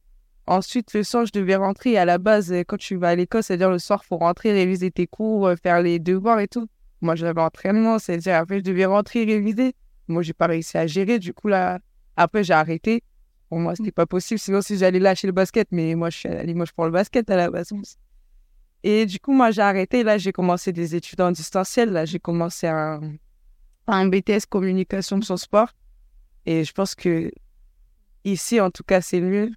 Ensuite, 0.46 0.92
le 0.92 1.02
soir, 1.02 1.24
je 1.24 1.32
devais 1.32 1.56
rentrer. 1.56 1.96
À 1.96 2.04
la 2.04 2.18
base, 2.18 2.52
quand 2.66 2.76
tu 2.76 2.96
vas 2.96 3.10
à 3.10 3.14
l'école, 3.14 3.42
c'est-à-dire 3.42 3.70
le 3.70 3.78
soir, 3.78 4.04
faut 4.04 4.18
rentrer, 4.18 4.52
réviser 4.52 4.90
tes 4.90 5.06
cours, 5.06 5.46
euh, 5.46 5.56
faire 5.56 5.80
les 5.80 5.98
devoirs 5.98 6.40
et 6.40 6.48
tout. 6.48 6.68
Moi, 7.00 7.14
j'avais 7.14 7.40
entraînement, 7.40 7.98
c'est-à-dire, 7.98 8.36
après, 8.36 8.58
je 8.58 8.64
devais 8.64 8.84
rentrer, 8.84 9.24
réviser. 9.24 9.74
Moi, 10.08 10.22
j'ai 10.22 10.34
pas 10.34 10.46
réussi 10.46 10.76
à 10.76 10.86
gérer. 10.86 11.18
Du 11.18 11.32
coup, 11.32 11.48
là, 11.48 11.78
après, 12.16 12.44
j'ai 12.44 12.52
arrêté. 12.52 13.02
Pour 13.48 13.58
moi, 13.58 13.74
c'était 13.74 13.92
pas 13.92 14.06
possible. 14.06 14.38
Sinon, 14.38 14.60
si 14.60 14.76
j'allais 14.76 14.98
lâcher 14.98 15.26
le 15.26 15.32
basket, 15.32 15.68
mais 15.70 15.94
moi, 15.94 16.10
je 16.10 16.18
suis 16.18 16.28
allée, 16.28 16.54
moi, 16.54 16.66
je 16.66 16.72
prends 16.72 16.86
le 16.86 16.90
basket 16.90 17.30
à 17.30 17.36
la 17.36 17.50
base. 17.50 17.72
Et 18.82 19.06
du 19.06 19.18
coup, 19.18 19.32
moi, 19.32 19.50
j'ai 19.50 19.62
arrêté. 19.62 20.02
Là, 20.02 20.18
j'ai 20.18 20.32
commencé 20.32 20.72
des 20.72 20.94
études 20.94 21.20
en 21.22 21.30
distanciel. 21.30 21.90
Là, 21.90 22.04
j'ai 22.04 22.18
commencé 22.18 22.66
un, 22.66 23.00
un 23.86 24.06
BTS 24.08 24.46
communication 24.48 25.22
sur 25.22 25.38
sport. 25.38 25.70
Et 26.44 26.64
je 26.64 26.72
pense 26.72 26.94
que 26.94 27.30
ici, 28.24 28.60
en 28.60 28.70
tout 28.70 28.82
cas, 28.82 29.00
c'est 29.00 29.20
mieux. 29.20 29.50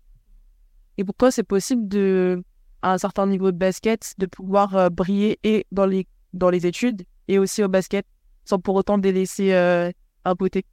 Et 0.97 1.03
pourquoi 1.03 1.31
c'est 1.31 1.43
possible 1.43 1.87
de, 1.87 2.43
à 2.81 2.93
un 2.93 2.97
certain 2.97 3.27
niveau 3.27 3.51
de 3.51 3.57
basket, 3.57 4.13
de 4.17 4.25
pouvoir 4.25 4.75
euh, 4.75 4.89
briller 4.89 5.39
et 5.43 5.65
dans 5.71 5.85
les, 5.85 6.07
dans 6.33 6.49
les 6.49 6.65
études 6.65 7.03
et 7.27 7.39
aussi 7.39 7.63
au 7.63 7.67
basket 7.67 8.05
sans 8.45 8.59
pour 8.59 8.75
autant 8.75 8.97
délaisser 8.97 9.53
euh, 9.53 9.91
un 10.23 10.33
beauté 10.33 10.65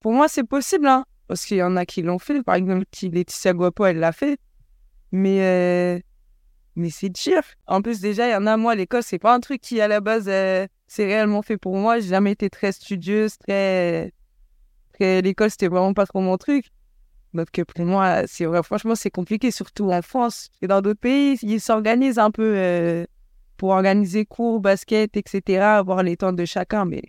Pour 0.00 0.12
moi, 0.12 0.28
c'est 0.28 0.44
possible, 0.44 0.86
hein, 0.86 1.04
parce 1.26 1.44
qu'il 1.44 1.58
y 1.58 1.62
en 1.62 1.76
a 1.76 1.84
qui 1.84 2.02
l'ont 2.02 2.18
fait. 2.18 2.42
Par 2.42 2.54
exemple, 2.54 2.84
Laetitia 3.02 3.52
Guapo, 3.52 3.84
elle 3.84 3.98
l'a 3.98 4.12
fait. 4.12 4.38
Mais 5.12 5.42
euh, 5.42 6.00
mais 6.78 6.90
c'est 6.90 7.10
dur. 7.10 7.42
En 7.66 7.82
plus, 7.82 8.00
déjà, 8.00 8.28
il 8.28 8.32
y 8.32 8.36
en 8.36 8.46
a, 8.46 8.56
moi, 8.56 8.74
l'école, 8.74 9.02
c'est 9.02 9.18
pas 9.18 9.34
un 9.34 9.40
truc 9.40 9.60
qui, 9.60 9.80
à 9.80 9.88
la 9.88 10.00
base, 10.00 10.26
euh, 10.28 10.66
c'est 10.86 11.04
réellement 11.04 11.42
fait 11.42 11.58
pour 11.58 11.76
moi. 11.76 11.98
J'ai 11.98 12.08
jamais 12.08 12.32
été 12.32 12.48
très 12.48 12.72
studieuse, 12.72 13.36
très. 13.36 14.12
très... 14.94 15.20
L'école, 15.20 15.50
c'était 15.50 15.68
vraiment 15.68 15.92
pas 15.92 16.06
trop 16.06 16.20
mon 16.20 16.36
truc. 16.38 16.66
Donc, 17.34 17.48
pour 17.50 17.84
moi, 17.84 18.22
c'est 18.26 18.46
vrai, 18.46 18.62
franchement, 18.62 18.94
c'est 18.94 19.10
compliqué, 19.10 19.50
surtout 19.50 19.90
en 19.90 20.02
France. 20.02 20.48
Et 20.62 20.66
dans 20.66 20.80
d'autres 20.80 21.00
pays, 21.00 21.36
ils 21.42 21.60
s'organisent 21.60 22.18
un 22.18 22.30
peu 22.30 22.54
euh, 22.56 23.04
pour 23.56 23.70
organiser 23.70 24.24
cours, 24.24 24.60
basket, 24.60 25.16
etc., 25.16 25.62
avoir 25.62 26.02
les 26.02 26.16
temps 26.16 26.32
de 26.32 26.44
chacun, 26.44 26.84
mais 26.84 27.02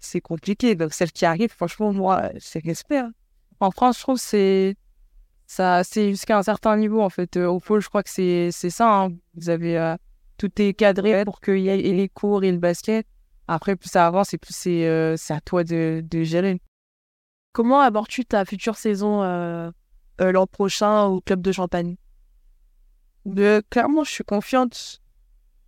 c'est 0.00 0.20
compliqué. 0.20 0.74
Donc, 0.74 0.92
celle 0.94 1.12
qui 1.12 1.26
arrive, 1.26 1.50
franchement, 1.50 1.92
moi, 1.92 2.30
c'est 2.38 2.64
respect. 2.64 2.98
Hein. 2.98 3.12
En 3.60 3.70
France, 3.70 3.96
je 3.98 4.02
trouve 4.02 4.18
c'est 4.18 4.76
c'est 5.46 6.10
jusqu'à 6.10 6.38
un 6.38 6.42
certain 6.42 6.76
niveau, 6.76 7.00
en 7.00 7.08
fait. 7.08 7.36
Au 7.36 7.60
pôle, 7.60 7.80
je 7.80 7.88
crois 7.88 8.02
que 8.02 8.10
c'est, 8.10 8.50
c'est 8.52 8.70
ça. 8.70 9.02
Hein. 9.02 9.10
Vous 9.34 9.48
avez, 9.48 9.78
euh, 9.78 9.96
tout 10.38 10.50
est 10.60 10.74
cadré 10.74 11.24
pour 11.24 11.40
qu'il 11.40 11.58
y 11.58 11.68
ait 11.68 11.76
les 11.76 12.08
cours 12.08 12.44
et 12.44 12.52
le 12.52 12.58
basket. 12.58 13.06
Après, 13.48 13.76
plus 13.76 13.88
ça 13.88 14.06
avance 14.06 14.34
et 14.34 14.38
plus 14.38 14.54
c'est 14.54 14.86
euh, 14.86 15.16
c'est 15.16 15.34
à 15.34 15.40
toi 15.40 15.62
de, 15.62 16.02
de 16.04 16.22
gérer. 16.24 16.60
Comment 17.56 17.80
abordes-tu 17.80 18.26
ta 18.26 18.44
future 18.44 18.76
saison 18.76 19.22
euh, 19.22 19.70
euh, 20.20 20.30
l'an 20.30 20.46
prochain 20.46 21.04
au 21.04 21.22
club 21.22 21.40
de 21.40 21.52
Champagne? 21.52 21.96
De, 23.24 23.62
Clairement, 23.70 24.04
je 24.04 24.10
suis 24.10 24.24
confiante. 24.24 25.00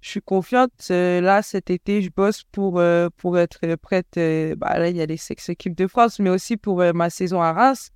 Je 0.02 0.11
suis 0.11 0.21
confiante. 0.21 0.90
là, 0.90 1.40
cet 1.40 1.71
été, 1.71 2.02
je 2.02 2.11
bosse 2.14 2.45
pour, 2.52 2.83
pour 3.16 3.38
être 3.38 3.75
prête. 3.76 4.21
bah, 4.59 4.78
là, 4.78 4.90
il 4.90 4.99
y 4.99 5.00
a 5.00 5.07
les 5.07 5.16
sex 5.16 5.49
équipes 5.49 5.75
de 5.75 5.87
France, 5.87 6.18
mais 6.18 6.28
aussi 6.28 6.59
pour 6.59 6.85
ma 6.92 7.09
saison 7.09 7.40
à 7.40 7.54
Reims. 7.54 7.88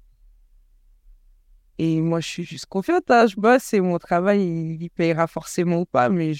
Et 1.76 2.00
moi, 2.00 2.20
je 2.20 2.28
suis 2.28 2.44
juste 2.44 2.64
confiante. 2.64 3.10
Hein. 3.10 3.26
Je 3.26 3.36
bosse 3.36 3.74
et 3.74 3.82
mon 3.82 3.98
travail, 3.98 4.42
il, 4.80 4.88
payera 4.88 5.26
forcément 5.26 5.80
ou 5.80 5.84
pas, 5.84 6.08
mais 6.08 6.32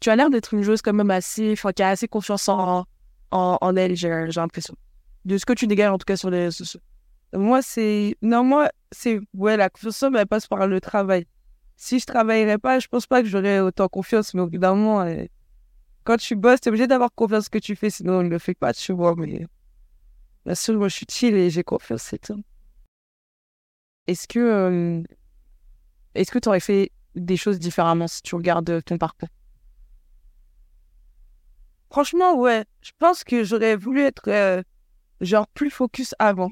tu 0.00 0.08
as 0.08 0.16
l'air 0.16 0.30
d'être 0.30 0.54
une 0.54 0.62
joueuse 0.62 0.80
quand 0.80 0.94
même 0.94 1.10
assez, 1.10 1.52
enfin, 1.52 1.72
qui 1.72 1.82
a 1.82 1.90
assez 1.90 2.08
confiance 2.08 2.48
en, 2.48 2.86
en, 3.30 3.58
en 3.60 3.76
elle, 3.76 3.94
j'ai 3.94 4.08
l'impression. 4.08 4.74
De 5.26 5.38
ce 5.38 5.44
que 5.44 5.52
tu 5.54 5.66
dégages 5.66 5.90
en 5.90 5.98
tout 5.98 6.04
cas 6.04 6.16
sur 6.16 6.30
les 6.30 6.52
sociaux. 6.52 6.80
Moi, 7.32 7.60
c'est. 7.60 8.16
Non, 8.22 8.44
moi, 8.44 8.70
c'est. 8.92 9.18
Ouais, 9.34 9.56
la 9.56 9.68
confiance, 9.68 10.02
elle 10.02 10.26
passe 10.26 10.46
par 10.46 10.68
le 10.68 10.80
travail. 10.80 11.26
Si 11.76 11.98
je 11.98 12.06
travaillerais 12.06 12.58
pas, 12.58 12.78
je 12.78 12.86
pense 12.86 13.08
pas 13.08 13.22
que 13.22 13.28
j'aurais 13.28 13.58
autant 13.58 13.88
confiance, 13.88 14.34
mais 14.34 14.44
évidemment, 14.44 15.02
euh, 15.02 15.24
quand 16.04 16.16
tu 16.16 16.36
bosses, 16.36 16.60
es 16.64 16.68
obligé 16.68 16.86
d'avoir 16.86 17.12
confiance 17.12 17.46
ce 17.46 17.50
que 17.50 17.58
tu 17.58 17.74
fais, 17.74 17.90
sinon 17.90 18.20
on 18.20 18.22
ne 18.22 18.28
le 18.28 18.38
fait 18.38 18.54
pas, 18.54 18.72
tu 18.72 18.92
vois. 18.92 19.16
Mais 19.16 19.44
bien 20.44 20.54
sûr, 20.54 20.78
moi, 20.78 20.86
je 20.88 20.94
suis 20.94 21.06
chill 21.10 21.34
et 21.34 21.50
j'ai 21.50 21.64
confiance, 21.64 22.02
c'est 22.02 22.18
tout. 22.18 22.40
Est-ce 24.06 24.28
que. 24.28 24.38
Euh, 24.38 25.02
est-ce 26.14 26.30
que 26.30 26.38
tu 26.38 26.48
aurais 26.48 26.60
fait 26.60 26.92
des 27.16 27.36
choses 27.36 27.58
différemment 27.58 28.06
si 28.06 28.22
tu 28.22 28.36
regardes 28.36 28.80
ton 28.84 28.96
parcours? 28.96 29.28
Franchement, 31.90 32.38
ouais. 32.38 32.64
Je 32.80 32.92
pense 32.98 33.24
que 33.24 33.42
j'aurais 33.42 33.74
voulu 33.74 34.02
être 34.02 34.28
euh, 34.28 34.62
genre 35.20 35.46
plus 35.48 35.70
focus 35.70 36.14
avant. 36.18 36.50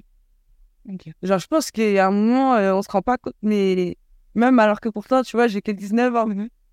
Genre, 1.23 1.39
je 1.39 1.47
pense 1.47 1.71
qu'il 1.71 1.93
y 1.93 1.99
a 1.99 2.07
un 2.07 2.11
moment, 2.11 2.55
euh, 2.55 2.75
on 2.75 2.83
se 2.83 2.91
rend 2.91 3.03
pas 3.03 3.17
compte, 3.17 3.35
mais 3.43 3.97
même 4.35 4.59
alors 4.59 4.81
que 4.81 4.89
pourtant, 4.89 5.23
tu 5.23 5.37
vois, 5.37 5.47
j'ai 5.47 5.63
que 5.63 5.73
19 5.73 6.15
ans. 6.15 6.29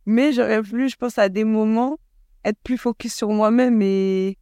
Mais 0.05 0.33
j'aurais 0.33 0.61
voulu, 0.61 0.89
je 0.89 0.95
pense, 0.95 1.17
à 1.17 1.29
des 1.29 1.43
moments, 1.43 1.97
être 2.43 2.59
plus 2.63 2.77
focus 2.77 3.13
sur 3.13 3.29
moi-même 3.29 3.81
et, 3.81 4.37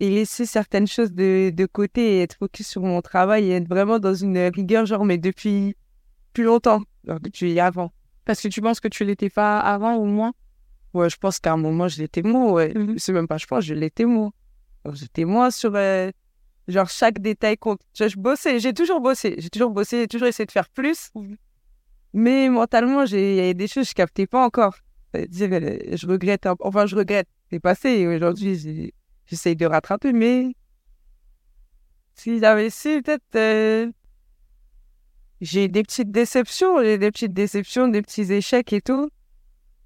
et 0.00 0.10
laisser 0.10 0.44
certaines 0.44 0.86
choses 0.86 1.12
de, 1.12 1.50
de 1.50 1.66
côté 1.66 2.16
et 2.16 2.22
être 2.22 2.34
focus 2.34 2.68
sur 2.68 2.82
mon 2.82 3.00
travail 3.00 3.50
et 3.50 3.52
être 3.54 3.68
vraiment 3.68 3.98
dans 3.98 4.14
une 4.14 4.38
rigueur, 4.54 4.86
genre, 4.86 5.04
mais 5.04 5.18
depuis 5.18 5.76
plus 6.32 6.44
longtemps, 6.44 6.82
genre 7.04 7.20
depuis 7.20 7.58
avant. 7.60 7.92
Parce 8.24 8.42
que 8.42 8.48
tu 8.48 8.60
penses 8.60 8.80
que 8.80 8.88
tu 8.88 9.04
l'étais 9.04 9.30
pas 9.30 9.58
avant 9.58 9.96
ou 9.96 10.04
moins? 10.04 10.32
Ouais, 10.94 11.08
je 11.08 11.16
pense 11.16 11.38
qu'à 11.38 11.52
un 11.52 11.56
moment, 11.56 11.88
je 11.88 12.00
l'étais 12.00 12.22
moins, 12.22 12.50
ouais. 12.50 12.72
Mhm. 12.74 12.98
C'est 12.98 13.12
même 13.12 13.28
pas, 13.28 13.38
je 13.38 13.46
pense, 13.46 13.64
je 13.64 13.74
l'étais 13.74 14.04
moins. 14.04 14.32
J'étais 14.92 15.24
moins 15.24 15.50
sur, 15.50 15.74
euh, 15.74 16.10
genre, 16.68 16.88
chaque 16.88 17.20
détail 17.20 17.56
compte. 17.56 17.80
Je, 17.94 18.16
bossais, 18.16 18.60
j'ai 18.60 18.72
toujours 18.72 19.00
bossé. 19.00 19.36
J'ai 19.38 19.50
toujours 19.50 19.70
bossé, 19.70 20.00
j'ai 20.00 20.08
toujours 20.08 20.28
essayé 20.28 20.46
de 20.46 20.52
faire 20.52 20.68
plus. 20.68 21.10
Mais 22.12 22.48
mentalement, 22.48 23.04
il 23.04 23.34
y 23.34 23.40
a 23.40 23.54
des 23.54 23.66
choses 23.66 23.84
que 23.84 23.90
je 23.90 23.94
captais 23.94 24.26
pas 24.26 24.44
encore. 24.44 24.76
Dire, 25.28 25.48
euh, 25.52 25.78
je 25.92 26.06
regrette, 26.06 26.46
enfin, 26.60 26.86
je 26.86 26.94
regrette. 26.94 27.28
C'est 27.50 27.60
passé. 27.60 28.06
Aujourd'hui, 28.06 28.92
j'essaye 29.26 29.56
de 29.56 29.66
rattraper, 29.66 30.12
mais 30.12 30.52
si 32.14 32.38
j'avais 32.40 32.70
su, 32.70 33.02
peut-être, 33.02 33.22
euh, 33.36 33.90
j'ai 35.40 35.68
des 35.68 35.82
petites 35.82 36.10
déceptions, 36.10 36.82
j'ai 36.82 36.98
des 36.98 37.10
petites 37.10 37.32
déceptions, 37.32 37.88
des 37.88 38.02
petits 38.02 38.32
échecs 38.32 38.72
et 38.72 38.80
tout. 38.80 39.08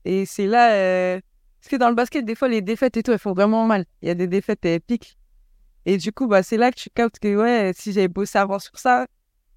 Et 0.05 0.27
c'est 0.27 0.47
là. 0.47 0.73
Euh... 0.73 1.21
Parce 1.61 1.71
que 1.71 1.77
dans 1.77 1.89
le 1.89 1.95
basket, 1.95 2.25
des 2.25 2.35
fois, 2.35 2.49
les 2.49 2.61
défaites 2.61 2.97
et 2.97 3.03
tout, 3.05 3.13
elles 3.13 3.21
font 3.21 3.35
vraiment 3.35 3.67
mal. 3.67 3.85
Il 4.01 4.09
y 4.09 4.11
a 4.11 4.15
des 4.15 4.27
défaites 4.27 4.65
épiques. 4.65 5.17
Et 5.87 5.97
du 5.97 6.13
coup, 6.13 6.27
bah, 6.27 6.43
c'est 6.43 6.57
là 6.57 6.71
que 6.71 6.77
tu 6.77 6.91
captes 6.91 7.19
que, 7.19 7.37
ouais, 7.37 7.73
si 7.75 7.93
j'avais 7.93 8.09
bossé 8.09 8.39
avant 8.39 8.59
sur 8.59 8.79
ça, 8.79 9.07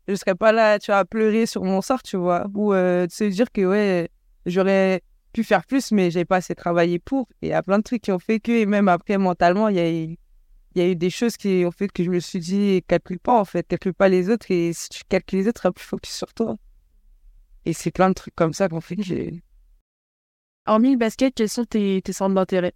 je 0.07 0.15
serais 0.15 0.35
pas 0.35 0.51
là, 0.51 0.79
tu 0.79 0.91
vois, 0.91 0.99
à 0.99 1.05
pleurer 1.05 1.45
sur 1.45 1.63
mon 1.63 1.81
sort, 1.81 2.03
tu 2.03 2.17
vois. 2.17 2.47
Ou 2.53 2.73
euh, 2.73 3.07
se 3.09 3.23
dire 3.25 3.51
que, 3.51 3.65
ouais, 3.65 4.09
j'aurais 4.45 5.01
pu 5.33 5.43
faire 5.43 5.65
plus, 5.65 5.91
mais 5.91 6.11
j'ai 6.11 6.25
pas 6.25 6.37
assez 6.37 6.55
travaillé 6.55 6.99
pour. 6.99 7.27
Et 7.41 7.47
il 7.47 7.49
y 7.49 7.53
a 7.53 7.63
plein 7.63 7.77
de 7.77 7.83
trucs 7.83 8.01
qui 8.01 8.11
ont 8.11 8.19
fait 8.19 8.39
que, 8.39 8.51
et 8.51 8.65
même 8.65 8.87
après, 8.87 9.17
mentalement, 9.17 9.67
il 9.69 9.75
y 9.75 9.79
a 9.79 10.15
y 10.77 10.81
a 10.81 10.87
eu 10.89 10.95
des 10.95 11.09
choses 11.09 11.37
qui 11.37 11.63
ont 11.65 11.71
fait 11.71 11.87
que 11.87 12.03
je 12.03 12.09
me 12.09 12.19
suis 12.19 12.39
dit, 12.39 12.83
calcule 12.87 13.19
pas, 13.19 13.39
en 13.39 13.45
fait, 13.45 13.65
calcule 13.67 13.93
pas 13.93 14.09
les 14.09 14.29
autres. 14.29 14.51
Et 14.51 14.73
si 14.73 14.89
tu 14.89 15.03
calcules 15.07 15.39
les 15.39 15.47
autres, 15.47 15.61
tu 15.61 15.71
plus 15.71 15.83
focus 15.85 16.13
sur 16.13 16.33
toi. 16.33 16.57
Et 17.65 17.73
c'est 17.73 17.91
plein 17.91 18.09
de 18.09 18.13
trucs 18.13 18.35
comme 18.35 18.53
ça 18.53 18.67
qu'on 18.69 18.81
fait 18.81 18.95
que 18.95 19.03
j'ai 19.03 19.41
Hormis 20.67 20.91
le 20.91 20.97
basket, 20.97 21.33
quels 21.35 21.49
sont 21.49 21.63
tes, 21.63 22.01
tes 22.01 22.11
centres 22.11 22.33
d'intérêt? 22.33 22.73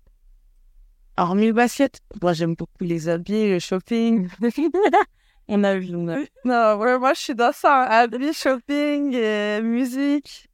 Hormis 1.20 1.48
le 1.48 1.54
basket, 1.54 2.00
moi 2.22 2.32
j'aime 2.32 2.56
beaucoup 2.56 2.86
les 2.86 3.10
habits, 3.10 3.50
le 3.50 3.60
shopping. 3.60 4.30
on 5.50 5.66
a 5.66 5.76
vu, 5.78 5.94
on 5.94 6.08
a 6.08 6.20
vu. 6.20 6.30
Non, 6.46 6.78
moi 6.78 7.14
je 7.14 7.20
suis 7.20 7.36
dans 7.36 7.52
ça, 7.52 7.82
habits, 7.84 8.34
shopping, 8.34 9.14
euh, 9.16 9.62
musique. 9.62 10.50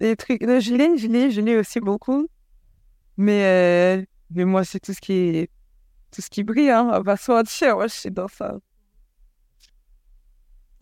Des 0.00 0.16
trucs. 0.16 0.42
Non, 0.42 0.60
je 0.60 0.74
lis, 0.74 0.98
je 0.98 1.08
lis, 1.08 1.30
je 1.30 1.40
lis 1.40 1.56
aussi 1.56 1.80
beaucoup. 1.80 2.28
Mais, 3.16 3.44
euh, 4.00 4.04
mais 4.28 4.44
moi 4.44 4.64
c'est 4.64 4.80
tout 4.80 4.92
ce 4.92 5.00
qui 5.00 5.14
est, 5.14 5.50
tout 6.10 6.20
ce 6.20 6.28
qui 6.28 6.44
brille, 6.44 6.68
hein. 6.68 6.90
On 6.92 7.00
va 7.00 7.16
se 7.16 7.32
mentir, 7.32 7.76
moi 7.76 7.86
je 7.86 7.94
suis 7.94 8.10
dans 8.10 8.28
ça. 8.28 8.58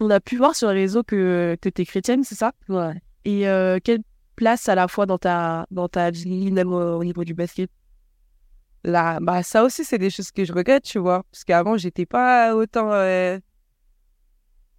On 0.00 0.10
a 0.10 0.18
pu 0.18 0.36
voir 0.36 0.56
sur 0.56 0.72
les 0.72 0.80
réseaux 0.80 1.04
que, 1.04 1.56
que 1.60 1.68
tu 1.68 1.82
es 1.82 1.84
chrétienne, 1.84 2.24
c'est 2.24 2.34
ça? 2.34 2.50
Ouais. 2.68 3.00
Et 3.24 3.48
euh, 3.48 3.78
quel 3.84 4.00
place 4.34 4.68
à 4.68 4.74
la 4.74 4.88
fois 4.88 5.06
dans 5.06 5.18
ta, 5.18 5.68
dans 5.70 5.86
ta 5.86 6.10
vie, 6.10 6.52
au, 6.64 7.04
niveau 7.04 7.22
du 7.22 7.34
basket? 7.34 7.70
Là, 8.84 9.18
bah, 9.20 9.42
ça 9.42 9.64
aussi, 9.64 9.84
c'est 9.84 9.98
des 9.98 10.10
choses 10.10 10.30
que 10.30 10.44
je 10.44 10.52
regrette, 10.52 10.84
tu 10.84 10.98
vois. 10.98 11.24
Parce 11.30 11.44
qu'avant, 11.44 11.76
j'étais 11.76 12.06
pas 12.06 12.54
autant 12.54 12.90
euh, 12.92 13.38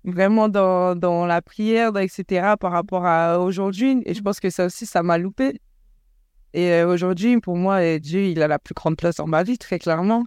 vraiment 0.03 0.49
dans, 0.49 0.95
dans 0.95 1.25
la 1.25 1.41
prière, 1.41 1.97
etc., 1.97 2.55
par 2.59 2.71
rapport 2.71 3.05
à 3.05 3.39
aujourd'hui. 3.39 4.01
Et 4.05 4.13
je 4.13 4.21
pense 4.21 4.39
que 4.39 4.49
ça 4.49 4.65
aussi, 4.65 4.85
ça 4.85 5.03
m'a 5.03 5.17
loupé. 5.17 5.59
Et 6.53 6.71
euh, 6.71 6.87
aujourd'hui, 6.87 7.39
pour 7.39 7.55
moi, 7.55 7.75
euh, 7.81 7.99
Dieu, 7.99 8.25
il 8.25 8.41
a 8.41 8.47
la 8.47 8.59
plus 8.59 8.73
grande 8.73 8.97
place 8.97 9.15
dans 9.15 9.27
ma 9.27 9.43
vie, 9.43 9.57
très 9.57 9.79
clairement. 9.79 10.25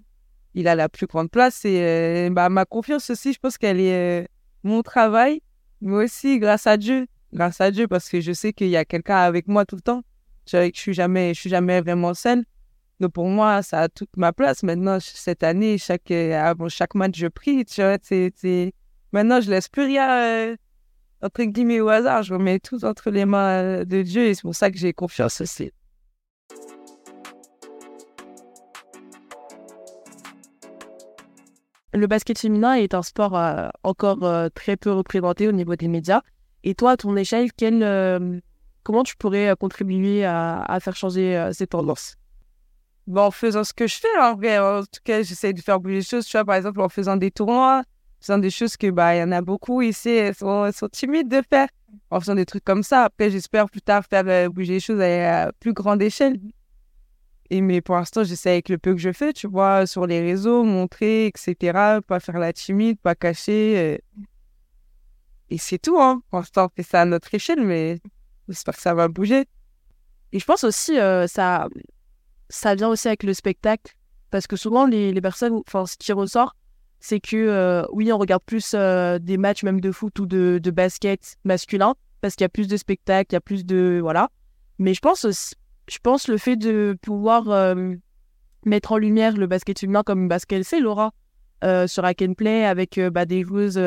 Il 0.54 0.68
a 0.68 0.74
la 0.74 0.88
plus 0.88 1.06
grande 1.06 1.30
place. 1.30 1.64
Et 1.64 2.30
bah, 2.30 2.48
ma 2.48 2.64
confiance 2.64 3.10
aussi, 3.10 3.34
je 3.34 3.38
pense 3.38 3.58
qu'elle 3.58 3.80
est 3.80 4.26
mon 4.62 4.82
travail, 4.82 5.42
mais 5.82 6.04
aussi 6.04 6.38
grâce 6.38 6.66
à 6.66 6.76
Dieu 6.76 7.06
grâce 7.32 7.60
à 7.60 7.70
Dieu, 7.70 7.86
parce 7.86 8.08
que 8.08 8.20
je 8.20 8.32
sais 8.32 8.52
qu'il 8.52 8.68
y 8.68 8.76
a 8.76 8.84
quelqu'un 8.84 9.16
avec 9.16 9.46
moi 9.46 9.64
tout 9.64 9.76
le 9.76 9.82
temps. 9.82 10.02
Je, 10.50 10.70
je 10.74 10.80
suis 10.80 10.94
jamais, 10.94 11.34
je 11.34 11.40
suis 11.40 11.50
jamais 11.50 11.80
vraiment 11.80 12.14
seule. 12.14 12.44
Donc 13.00 13.12
pour 13.12 13.26
moi, 13.28 13.62
ça 13.62 13.82
a 13.82 13.88
toute 13.88 14.16
ma 14.16 14.32
place. 14.32 14.62
Maintenant, 14.62 14.98
cette 15.00 15.42
année, 15.42 15.78
chaque, 15.78 16.10
avant 16.10 16.68
chaque 16.68 16.94
match, 16.94 17.16
je 17.16 17.26
prie. 17.26 17.64
Tu 17.64 17.82
vois, 17.82 17.98
c'est, 18.02 18.72
Maintenant, 19.12 19.40
je 19.40 19.50
laisse 19.50 19.68
plus 19.68 19.84
rien, 19.84 20.10
euh, 20.10 20.56
entre 21.22 21.44
guillemets, 21.44 21.80
au 21.80 21.88
hasard. 21.88 22.22
Je 22.22 22.34
remets 22.34 22.58
tout 22.58 22.84
entre 22.84 23.10
les 23.10 23.24
mains 23.24 23.84
de 23.84 24.02
Dieu 24.02 24.26
et 24.26 24.34
c'est 24.34 24.42
pour 24.42 24.54
ça 24.54 24.70
que 24.70 24.78
j'ai 24.78 24.92
confiance 24.92 25.40
aussi. 25.40 25.70
Le 31.94 32.06
basket 32.06 32.38
féminin 32.38 32.74
est 32.74 32.92
un 32.92 33.02
sport 33.02 33.38
euh, 33.38 33.68
encore 33.82 34.22
euh, 34.24 34.48
très 34.54 34.76
peu 34.76 34.92
représenté 34.92 35.48
au 35.48 35.52
niveau 35.52 35.76
des 35.76 35.88
médias. 35.88 36.20
Et 36.66 36.74
toi, 36.74 36.90
à 36.90 36.96
ton 36.96 37.16
échelle, 37.16 37.48
euh, 37.62 38.40
comment 38.82 39.04
tu 39.04 39.14
pourrais 39.16 39.50
euh, 39.50 39.54
contribuer 39.54 40.24
à, 40.24 40.78
faire 40.80 40.96
changer 40.96 41.36
euh, 41.36 41.52
ces 41.52 41.68
tendances? 41.68 42.16
Bon, 43.06 43.22
En 43.22 43.30
faisant 43.30 43.64
ce 43.64 43.72
que 43.72 43.86
je 43.86 43.96
fais, 43.96 44.18
en 44.20 44.34
vrai. 44.34 44.58
En 44.58 44.82
tout 44.82 45.00
cas, 45.04 45.22
j'essaie 45.22 45.52
de 45.52 45.60
faire 45.60 45.80
bouger 45.80 45.96
les 45.96 46.02
choses. 46.02 46.26
Tu 46.26 46.36
vois, 46.36 46.44
par 46.44 46.56
exemple, 46.56 46.80
en 46.80 46.88
faisant 46.88 47.16
des 47.16 47.30
tournois, 47.30 47.80
en 47.80 48.20
faisant 48.20 48.38
des 48.38 48.50
choses 48.50 48.76
que, 48.76 48.90
bah, 48.90 49.14
il 49.14 49.20
y 49.20 49.22
en 49.22 49.32
a 49.32 49.40
beaucoup 49.42 49.82
ici, 49.82 50.10
elles 50.10 50.34
sont, 50.34 50.70
timides 50.92 51.28
de 51.28 51.42
faire. 51.48 51.68
En 52.10 52.20
faisant 52.20 52.34
des 52.34 52.46
trucs 52.46 52.64
comme 52.64 52.82
ça. 52.82 53.04
Après, 53.04 53.30
j'espère 53.30 53.70
plus 53.70 53.80
tard 53.80 54.04
faire 54.04 54.50
bouger 54.50 54.74
les 54.74 54.80
choses 54.80 55.00
à, 55.00 55.52
plus 55.60 55.72
grande 55.72 56.02
échelle. 56.02 56.38
Et 57.48 57.60
mais 57.60 57.80
pour 57.80 57.94
l'instant, 57.94 58.24
j'essaie 58.24 58.50
avec 58.50 58.68
le 58.68 58.76
peu 58.76 58.92
que 58.92 59.00
je 59.00 59.12
fais, 59.12 59.32
tu 59.32 59.46
vois, 59.46 59.86
sur 59.86 60.06
les 60.06 60.20
réseaux, 60.20 60.64
montrer, 60.64 61.26
etc. 61.26 62.00
Pas 62.06 62.18
faire 62.18 62.38
la 62.38 62.52
timide, 62.52 62.98
pas 62.98 63.14
cacher. 63.14 64.00
Et 65.48 65.58
c'est 65.58 65.78
tout, 65.78 65.98
hein. 66.00 66.22
Pour 66.30 66.40
l'instant, 66.40 66.66
on 66.66 66.68
fait 66.74 66.82
ça 66.82 67.02
à 67.02 67.04
notre 67.04 67.32
échelle, 67.34 67.64
mais 67.64 68.00
j'espère 68.48 68.74
que 68.74 68.82
ça 68.82 68.94
va 68.94 69.08
bouger. 69.08 69.46
Et 70.32 70.40
je 70.40 70.44
pense 70.44 70.64
aussi, 70.64 70.98
euh, 70.98 71.26
ça, 71.28 71.68
ça 72.48 72.74
vient 72.74 72.88
aussi 72.88 73.08
avec 73.08 73.22
le 73.22 73.34
spectacle. 73.34 73.94
Parce 74.30 74.46
que 74.46 74.56
souvent, 74.56 74.86
les, 74.86 75.12
les 75.12 75.20
personnes, 75.20 75.60
enfin, 75.66 75.86
ce 75.86 75.96
qui 75.96 76.12
ressort, 76.12 76.56
c'est 77.00 77.20
que, 77.20 77.36
euh, 77.36 77.84
oui, 77.92 78.12
on 78.12 78.18
regarde 78.18 78.42
plus 78.44 78.72
euh, 78.74 79.18
des 79.18 79.36
matchs 79.36 79.62
même 79.62 79.80
de 79.80 79.92
foot 79.92 80.18
ou 80.18 80.26
de, 80.26 80.58
de 80.62 80.70
basket 80.70 81.36
masculin, 81.44 81.94
parce 82.20 82.34
qu'il 82.34 82.44
y 82.44 82.46
a 82.46 82.50
plus 82.50 82.68
de 82.68 82.76
spectacles, 82.76 83.32
il 83.32 83.34
y 83.34 83.36
a 83.36 83.40
plus 83.40 83.64
de. 83.64 84.00
Voilà. 84.02 84.30
Mais 84.78 84.94
je 84.94 85.00
pense 85.00 85.24
aussi, 85.24 85.54
je 85.88 85.98
pense 86.02 86.28
le 86.28 86.38
fait 86.38 86.56
de 86.56 86.96
pouvoir 87.00 87.76
mettre 88.64 88.92
en 88.92 88.98
lumière 88.98 89.36
le 89.36 89.46
basket 89.46 89.78
féminin 89.78 90.02
comme 90.02 90.28
basket 90.28 90.64
c'est 90.64 90.80
Laura 90.80 91.12
sur 91.86 92.04
Hack 92.04 92.22
Play 92.36 92.64
avec 92.64 93.00
bah, 93.00 93.24
des 93.24 93.42
joueuses 93.42 93.80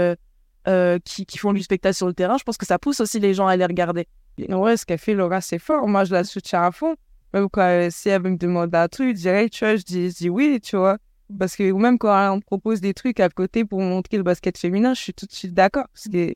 euh, 0.68 1.00
qui, 1.06 1.25
qui, 1.25 1.38
font 1.38 1.54
du 1.54 1.63
spectacle 1.63 1.96
sur 1.96 2.06
le 2.06 2.13
terrain, 2.13 2.38
je 2.38 2.44
pense 2.44 2.58
que 2.58 2.66
ça 2.66 2.78
pousse 2.78 3.00
aussi 3.00 3.20
les 3.20 3.34
gens 3.34 3.48
à 3.48 3.56
les 3.56 3.66
regarder. 3.66 4.08
Ouais, 4.50 4.75
ce 4.75 4.86
qu'elle 4.86 5.00
fait, 5.00 5.13
Laura, 5.13 5.42
c'est 5.42 5.58
fort. 5.58 5.88
Moi, 5.88 6.04
je 6.04 6.13
la 6.13 6.24
soutiens 6.24 6.63
à 6.63 6.72
fond. 6.72 6.96
Même 7.34 7.48
quand, 7.50 7.88
si 7.92 8.10
elle 8.10 8.24
me 8.24 8.38
demande 8.38 8.74
un 8.74 8.88
truc, 8.88 9.16
direct, 9.16 9.54
tu 9.54 9.66
vois, 9.66 9.76
je 9.76 9.84
dis, 9.84 10.10
je 10.10 10.16
dis 10.16 10.30
oui, 10.30 10.60
tu 10.62 10.78
vois. 10.78 10.98
Parce 11.38 11.56
que 11.56 11.72
même 11.72 12.00
quand 12.00 12.34
on 12.34 12.38
me 12.38 12.42
propose 12.42 12.82
des 12.82 12.94
trucs 12.94 13.20
à 13.20 13.30
côté 13.30 13.64
pour 13.66 13.82
montrer 13.82 14.18
le 14.18 14.24
basket 14.24 14.58
féminin, 14.58 14.94
je 14.96 15.02
suis 15.02 15.14
tout 15.14 15.28
de 15.28 15.32
suite 15.32 15.54
d'accord. 15.54 15.86
Parce 15.94 16.08
que 16.08 16.34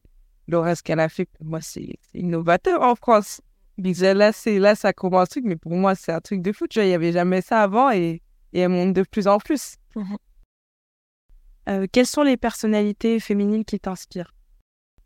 le 0.47 0.59
reste 0.59 0.83
qu'elle 0.83 0.99
a 0.99 1.09
fait, 1.09 1.25
pour 1.25 1.45
moi, 1.45 1.61
c'est 1.61 1.95
innovateur 2.13 2.81
en 2.83 2.95
France. 2.95 3.41
Déjà, 3.79 4.13
là, 4.13 4.31
c'est, 4.31 4.59
là, 4.59 4.75
ça 4.75 4.93
commence 4.93 5.23
un 5.23 5.25
truc, 5.25 5.45
mais 5.45 5.55
pour 5.55 5.71
moi, 5.71 5.95
c'est 5.95 6.11
un 6.11 6.21
truc 6.21 6.43
de 6.43 6.51
fou. 6.51 6.67
Tu 6.67 6.77
vois, 6.77 6.85
il 6.85 6.89
n'y 6.89 6.93
avait 6.93 7.11
jamais 7.11 7.41
ça 7.41 7.63
avant 7.63 7.89
et, 7.89 8.21
et 8.53 8.59
elle 8.59 8.69
monte 8.69 8.93
de 8.93 9.01
plus 9.01 9.27
en 9.27 9.39
plus. 9.39 9.77
Euh, 11.69 11.87
quelles 11.91 12.05
sont 12.05 12.23
les 12.23 12.37
personnalités 12.37 13.19
féminines 13.19 13.65
qui 13.65 13.79
t'inspirent? 13.79 14.35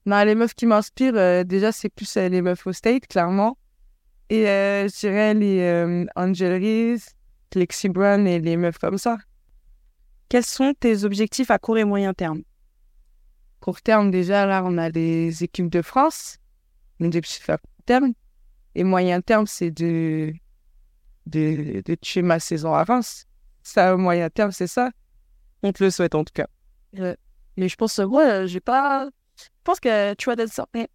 Non, 0.05 0.23
les 0.23 0.35
meufs 0.35 0.53
qui 0.53 0.65
m'inspirent, 0.65 1.15
euh, 1.15 1.43
déjà, 1.43 1.71
c'est 1.71 1.89
plus 1.89 2.17
euh, 2.17 2.27
les 2.27 2.41
meufs 2.41 2.65
au 2.65 2.73
state, 2.73 3.07
clairement. 3.07 3.57
Et 4.29 4.47
euh, 4.47 4.87
je 4.87 4.99
dirais 4.99 5.33
les 5.33 5.61
euh, 5.61 6.05
Angel 6.15 6.61
Reese, 6.61 7.15
Lexi 7.55 7.89
Brown 7.89 8.27
et 8.27 8.39
les 8.39 8.57
meufs 8.57 8.77
comme 8.77 8.97
ça. 8.97 9.17
Quels 10.29 10.45
sont 10.45 10.73
tes 10.77 11.05
objectifs 11.05 11.49
à 11.49 11.57
court 11.57 11.77
et 11.77 11.85
moyen 11.85 12.13
terme? 12.13 12.41
Court 13.61 13.81
terme, 13.81 14.11
déjà, 14.11 14.45
là, 14.45 14.63
on 14.65 14.77
a 14.77 14.89
les 14.89 15.43
équipes 15.43 15.69
de 15.69 15.81
France. 15.81 16.37
Les 16.99 17.07
objectifs 17.07 17.49
à 17.49 17.57
court 17.57 17.69
terme. 17.85 18.13
Et 18.75 18.83
moyen 18.83 19.21
terme, 19.21 19.47
c'est 19.47 19.71
de, 19.71 20.33
de, 21.25 21.81
de 21.85 21.95
tuer 21.95 22.21
ma 22.21 22.39
saison 22.39 22.71
Reims. 22.71 23.25
Ça, 23.63 23.95
au 23.95 23.97
moyen 23.97 24.29
terme, 24.29 24.51
c'est 24.51 24.67
ça. 24.67 24.91
On 25.63 25.71
te 25.71 25.83
le 25.83 25.89
souhaite, 25.89 26.15
en 26.15 26.23
tout 26.23 26.33
cas. 26.33 26.47
Mais 26.93 27.69
je 27.69 27.75
pense, 27.75 27.97
euh, 27.99 28.05
ouais, 28.05 28.23
euh, 28.23 28.47
j'ai 28.47 28.59
pas. 28.59 29.09
Je 29.37 29.45
pense 29.63 29.79
que 29.79 30.13
tu 30.13 30.29
vas 30.29 30.35
d'être 30.35 30.53
sorti. 30.53 30.85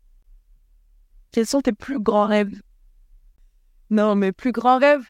Quels 1.32 1.46
sont 1.46 1.60
tes 1.60 1.72
plus 1.72 1.98
grands 1.98 2.26
rêves? 2.26 2.60
Non, 3.92 4.14
mes 4.16 4.32
plus 4.32 4.52
grands 4.52 4.78
rêves, 4.78 5.04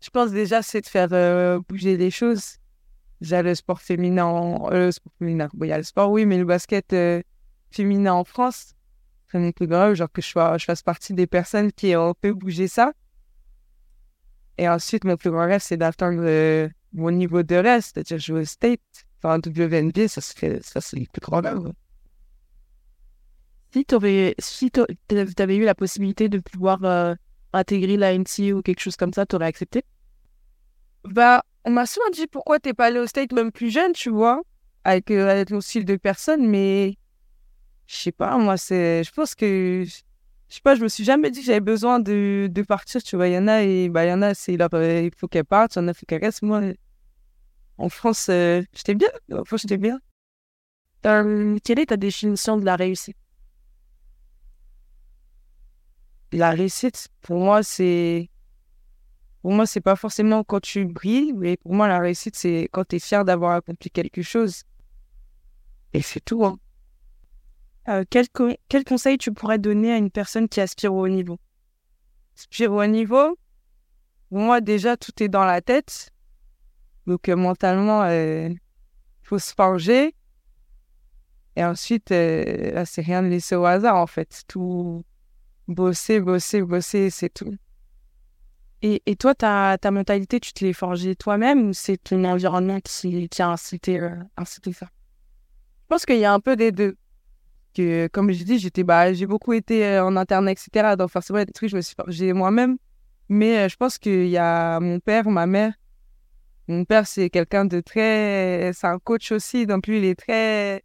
je 0.00 0.08
pense 0.08 0.30
déjà, 0.30 0.62
c'est 0.62 0.80
de 0.80 0.86
faire 0.86 1.10
euh, 1.12 1.60
bouger 1.68 1.98
les 1.98 2.10
choses. 2.10 2.56
Déjà, 3.20 3.42
le 3.42 3.54
sport 3.54 3.82
féminin, 3.82 4.24
en- 4.24 4.72
euh, 4.72 4.86
le 4.86 4.92
sport 4.92 5.12
féminin, 5.18 5.48
bon, 5.52 5.66
il 5.66 5.68
y 5.68 5.72
a 5.72 5.76
le 5.76 5.84
sport, 5.84 6.10
oui, 6.10 6.24
mais 6.24 6.38
le 6.38 6.46
basket 6.46 6.94
euh, 6.94 7.20
féminin 7.70 8.14
en 8.14 8.24
France, 8.24 8.72
c'est 9.30 9.38
mon 9.38 9.52
plus 9.52 9.66
grand 9.66 9.88
rêve, 9.88 9.96
genre 9.96 10.10
que 10.10 10.22
je, 10.22 10.28
sois, 10.28 10.56
je 10.56 10.64
fasse 10.64 10.82
partie 10.82 11.12
des 11.12 11.26
personnes 11.26 11.70
qui 11.70 11.94
ont 11.96 12.14
fait 12.22 12.32
bouger 12.32 12.66
ça. 12.66 12.94
Et 14.56 14.70
ensuite, 14.70 15.04
mon 15.04 15.18
plus 15.18 15.30
grand 15.30 15.44
rêve, 15.46 15.60
c'est 15.62 15.76
d'atteindre 15.76 16.70
mon 16.94 17.10
niveau 17.10 17.42
de 17.42 17.56
reste, 17.56 17.90
c'est-à-dire 17.92 18.18
jouer 18.18 18.40
au 18.40 18.44
state, 18.46 18.80
un 19.22 19.38
WNBA, 19.38 20.08
ça 20.08 20.22
serait, 20.22 20.60
ça 20.62 20.80
c'est 20.80 20.98
le 20.98 21.04
plus 21.12 21.20
grand 21.20 21.42
rêve. 21.42 21.72
Si 23.72 23.84
t'aurais, 23.84 24.34
si 24.38 24.70
t'avais 24.70 25.56
eu 25.56 25.64
la 25.64 25.74
possibilité 25.74 26.30
de 26.30 26.38
pouvoir 26.38 27.16
intégrer 27.54 27.96
la 27.96 28.12
NCA 28.12 28.52
ou 28.52 28.62
quelque 28.62 28.80
chose 28.80 28.96
comme 28.96 29.12
ça, 29.12 29.26
t'aurais 29.26 29.46
accepté? 29.46 29.84
Bah, 31.04 31.42
on 31.64 31.70
m'a 31.70 31.86
souvent 31.86 32.08
dit 32.12 32.26
pourquoi 32.26 32.58
t'es 32.58 32.74
pas 32.74 32.86
allé 32.86 32.98
au 32.98 33.06
State 33.06 33.32
même 33.32 33.52
plus 33.52 33.70
jeune, 33.70 33.92
tu 33.92 34.10
vois, 34.10 34.42
avec, 34.84 35.10
euh, 35.10 35.28
avec 35.28 35.48
ton 35.48 35.60
style 35.60 35.84
de 35.84 35.96
personne, 35.96 36.46
mais 36.48 36.96
je 37.86 37.96
sais 37.96 38.12
pas, 38.12 38.36
moi, 38.38 38.56
c'est, 38.56 39.04
je 39.04 39.12
pense 39.12 39.34
que, 39.34 39.84
je 39.86 40.54
sais 40.54 40.60
pas, 40.62 40.74
je 40.74 40.82
me 40.82 40.88
suis 40.88 41.04
jamais 41.04 41.30
dit 41.30 41.40
que 41.40 41.46
j'avais 41.46 41.60
besoin 41.60 42.00
de, 42.00 42.48
de 42.50 42.62
partir, 42.62 43.02
tu 43.02 43.16
vois. 43.16 43.28
Il 43.28 43.34
y 43.34 43.38
en 43.38 43.48
a, 43.48 43.62
et 43.62 43.88
bah, 43.88 44.04
il 44.06 44.10
y 44.10 44.12
en 44.12 44.22
a, 44.22 44.34
c'est, 44.34 44.56
là, 44.56 44.68
bah, 44.68 45.00
il 45.00 45.10
faut 45.16 45.28
qu'elle 45.28 45.44
parte, 45.44 45.76
il 45.76 45.80
y 45.80 45.82
en 45.82 45.88
a, 45.88 45.90
il 45.90 45.94
faut 45.94 46.06
qu'elle 46.06 46.22
reste. 46.24 46.42
Moi, 46.42 46.60
en 47.78 47.88
France, 47.88 48.28
euh, 48.30 48.62
j'étais 48.74 48.94
bien, 48.94 49.08
en 49.32 49.44
France, 49.44 49.62
j'étais 49.62 49.78
bien. 49.78 50.00
Euh, 51.06 51.58
Quelle 51.64 51.78
est 51.80 51.86
ta 51.86 51.96
définition 51.96 52.56
de 52.56 52.64
la 52.64 52.76
réussite? 52.76 53.16
La 56.34 56.50
réussite, 56.50 57.06
pour 57.20 57.38
moi, 57.38 57.62
c'est, 57.62 58.28
pour 59.40 59.52
moi, 59.52 59.66
c'est 59.66 59.80
pas 59.80 59.94
forcément 59.94 60.42
quand 60.42 60.58
tu 60.58 60.84
brilles, 60.84 61.32
mais 61.32 61.56
pour 61.56 61.72
moi, 61.74 61.86
la 61.86 62.00
réussite, 62.00 62.34
c'est 62.34 62.68
quand 62.72 62.84
tu 62.88 62.96
es 62.96 62.98
fier 62.98 63.24
d'avoir 63.24 63.52
accompli 63.52 63.88
quelque 63.88 64.20
chose. 64.20 64.64
Et 65.92 66.02
c'est 66.02 66.18
tout, 66.18 66.44
hein. 66.44 66.58
Euh, 67.86 68.04
quel, 68.10 68.28
co- 68.30 68.56
quel 68.68 68.82
conseil 68.82 69.16
tu 69.16 69.30
pourrais 69.32 69.60
donner 69.60 69.92
à 69.92 69.96
une 69.96 70.10
personne 70.10 70.48
qui 70.48 70.60
aspire 70.60 70.92
au 70.92 71.04
haut 71.04 71.08
niveau? 71.08 71.38
Aspire 72.36 72.72
au 72.72 72.82
haut 72.82 72.86
niveau, 72.86 73.38
pour 74.28 74.38
moi, 74.38 74.60
déjà, 74.60 74.96
tout 74.96 75.22
est 75.22 75.28
dans 75.28 75.44
la 75.44 75.60
tête. 75.60 76.10
Donc, 77.06 77.28
euh, 77.28 77.36
mentalement, 77.36 78.06
il 78.06 78.58
faut 79.22 79.38
se 79.38 79.54
forger. 79.54 80.16
Et 81.54 81.64
ensuite, 81.64 82.10
euh, 82.10 82.82
c'est 82.86 83.02
rien 83.02 83.22
de 83.22 83.28
laisser 83.28 83.54
au 83.54 83.64
hasard, 83.66 83.94
en 83.94 84.08
fait. 84.08 84.42
Tout 84.48 85.04
bosser, 85.68 86.20
bosser, 86.20 86.62
bosser, 86.62 87.10
c'est 87.10 87.32
tout. 87.32 87.54
et, 88.82 89.02
et 89.06 89.16
toi, 89.16 89.34
ta, 89.34 89.78
ta 89.78 89.90
mentalité, 89.90 90.38
tu 90.40 90.52
te 90.52 90.62
l'es 90.64 90.74
forgée 90.74 91.16
toi-même 91.16 91.68
ou 91.68 91.72
c'est 91.72 91.96
ton 91.96 92.22
environnement 92.24 92.80
qui, 92.80 93.28
qui 93.30 93.42
a 93.42 93.48
incité, 93.48 93.98
euh, 93.98 94.14
incité 94.36 94.72
ça? 94.72 94.86
Je 94.86 95.88
pense 95.88 96.04
qu'il 96.04 96.18
y 96.18 96.24
a 96.26 96.32
un 96.32 96.40
peu 96.40 96.54
des 96.54 96.70
deux. 96.70 96.96
Que, 97.74 98.06
comme 98.08 98.30
je 98.30 98.44
dis, 98.44 98.58
j'étais, 98.58 98.84
bah, 98.84 99.12
j'ai 99.12 99.26
beaucoup 99.26 99.52
été 99.52 99.86
euh, 99.86 100.04
en 100.04 100.16
interne, 100.16 100.48
etc. 100.48 100.96
Donc, 100.96 101.10
forcément, 101.10 101.42
des 101.42 101.52
trucs, 101.52 101.70
je 101.70 101.76
me 101.76 101.80
suis 101.80 101.94
forgée 101.96 102.32
moi-même. 102.32 102.76
Mais 103.28 103.58
euh, 103.58 103.68
je 103.68 103.76
pense 103.76 103.98
qu'il 103.98 104.28
y 104.28 104.36
a 104.36 104.78
mon 104.80 105.00
père, 105.00 105.28
ma 105.28 105.46
mère. 105.46 105.72
Mon 106.68 106.84
père, 106.84 107.06
c'est 107.06 107.30
quelqu'un 107.30 107.64
de 107.64 107.80
très. 107.80 108.70
C'est 108.74 108.86
un 108.86 108.98
coach 108.98 109.32
aussi. 109.32 109.66
Donc, 109.66 109.86
lui, 109.86 109.98
il 109.98 110.04
est 110.04 110.14
très. 110.14 110.84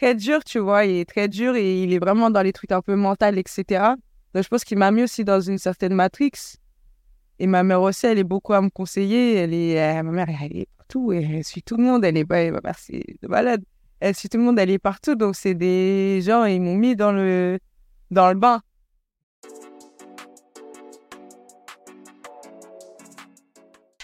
Très 0.00 0.14
dur, 0.14 0.42
tu 0.42 0.58
vois. 0.60 0.86
Il 0.86 0.96
est 0.96 1.04
très 1.04 1.28
dur 1.28 1.56
et 1.56 1.82
il 1.82 1.92
est 1.92 1.98
vraiment 1.98 2.30
dans 2.30 2.40
les 2.40 2.54
trucs 2.54 2.72
un 2.72 2.80
peu 2.80 2.94
mentaux, 2.94 3.26
etc. 3.26 3.84
Donc, 4.32 4.42
je 4.42 4.48
pense 4.48 4.64
qu'il 4.64 4.78
m'a 4.78 4.90
mis 4.90 5.02
aussi 5.02 5.26
dans 5.26 5.42
une 5.42 5.58
certaine 5.58 5.92
matrix. 5.92 6.32
Et 7.38 7.46
ma 7.46 7.62
mère 7.62 7.82
aussi, 7.82 8.06
elle 8.06 8.18
est 8.18 8.24
beaucoup 8.24 8.54
à 8.54 8.62
me 8.62 8.70
conseiller. 8.70 9.34
Elle 9.34 9.52
est, 9.52 9.78
euh, 9.78 10.02
ma 10.02 10.10
mère, 10.10 10.28
elle 10.42 10.56
est 10.56 10.68
partout. 10.78 11.12
Elle 11.12 11.44
suit 11.44 11.62
tout 11.62 11.76
le 11.76 11.84
monde. 11.84 12.02
Elle 12.02 12.16
est 12.16 12.26
ma 12.26 12.60
mère, 12.62 12.78
c'est 12.78 13.04
de 13.20 13.28
malade. 13.28 13.62
Elle 14.00 14.14
suit 14.14 14.30
tout 14.30 14.38
le 14.38 14.44
monde. 14.44 14.58
Elle 14.58 14.70
est 14.70 14.78
partout. 14.78 15.16
Donc, 15.16 15.36
c'est 15.36 15.52
des 15.52 16.22
gens, 16.22 16.46
ils 16.46 16.62
m'ont 16.62 16.76
mis 16.76 16.96
dans 16.96 17.12
le, 17.12 17.58
dans 18.10 18.30
le 18.30 18.38
bain. 18.38 18.62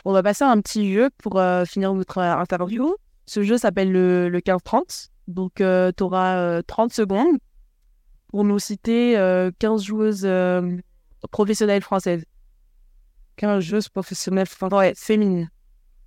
On 0.04 0.12
va 0.12 0.22
passer 0.22 0.44
à 0.44 0.50
un 0.50 0.60
petit 0.60 0.92
jeu 0.92 1.08
pour 1.16 1.40
euh, 1.40 1.64
finir 1.64 1.94
notre 1.94 2.18
euh, 2.18 2.36
interview. 2.36 2.94
Ce 3.24 3.42
jeu 3.42 3.56
s'appelle 3.56 3.90
le, 3.90 4.28
le 4.28 4.40
15-30. 4.40 5.08
Donc, 5.28 5.54
tu 5.56 6.02
auras 6.02 6.62
30 6.62 6.92
secondes 6.92 7.38
pour 8.28 8.44
nous 8.44 8.58
citer 8.58 9.16
euh, 9.16 9.50
15 9.58 9.82
joueuses 9.82 10.24
euh, 10.24 10.76
professionnelles 11.30 11.82
françaises. 11.82 12.24
15 13.36 13.62
joueuses 13.62 13.88
professionnelles 13.88 14.46
Ouais, 14.72 14.94
féminines. 14.96 15.48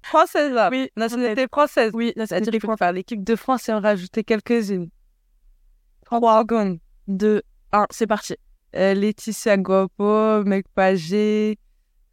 françaises, 0.02 0.52
là. 0.52 0.70
Oui, 0.72 0.90
Nationalité 0.96 1.48
française. 1.52 1.92
Oui, 1.94 2.14
faut 2.62 2.78
faire 2.78 2.92
l'équipe 2.92 3.24
de 3.24 3.36
France 3.36 3.70
et 3.70 3.74
en 3.74 3.80
rajouter 3.80 4.24
quelques-unes. 4.24 4.90
Trois 6.06 6.42
secondes. 6.42 6.80
2, 7.08 7.42
1, 7.72 7.88
c'est 7.90 8.08
parti. 8.08 8.36
Euh, 8.76 8.94
Laetitia 8.94 9.58
Gopo, 9.58 10.44
Meg 10.44 10.66
Pagé, 10.76 11.58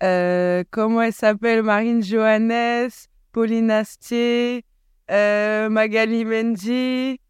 euh, 0.02 0.64
comment 0.70 1.02
elle 1.02 1.12
s'appelle? 1.12 1.62
Marine 1.62 2.02
Johannes, 2.02 2.88
Pauline 3.32 3.70
Astier, 3.70 4.64
euh, 5.10 5.68
Magali 5.68 6.24
Mendy, 6.24 7.20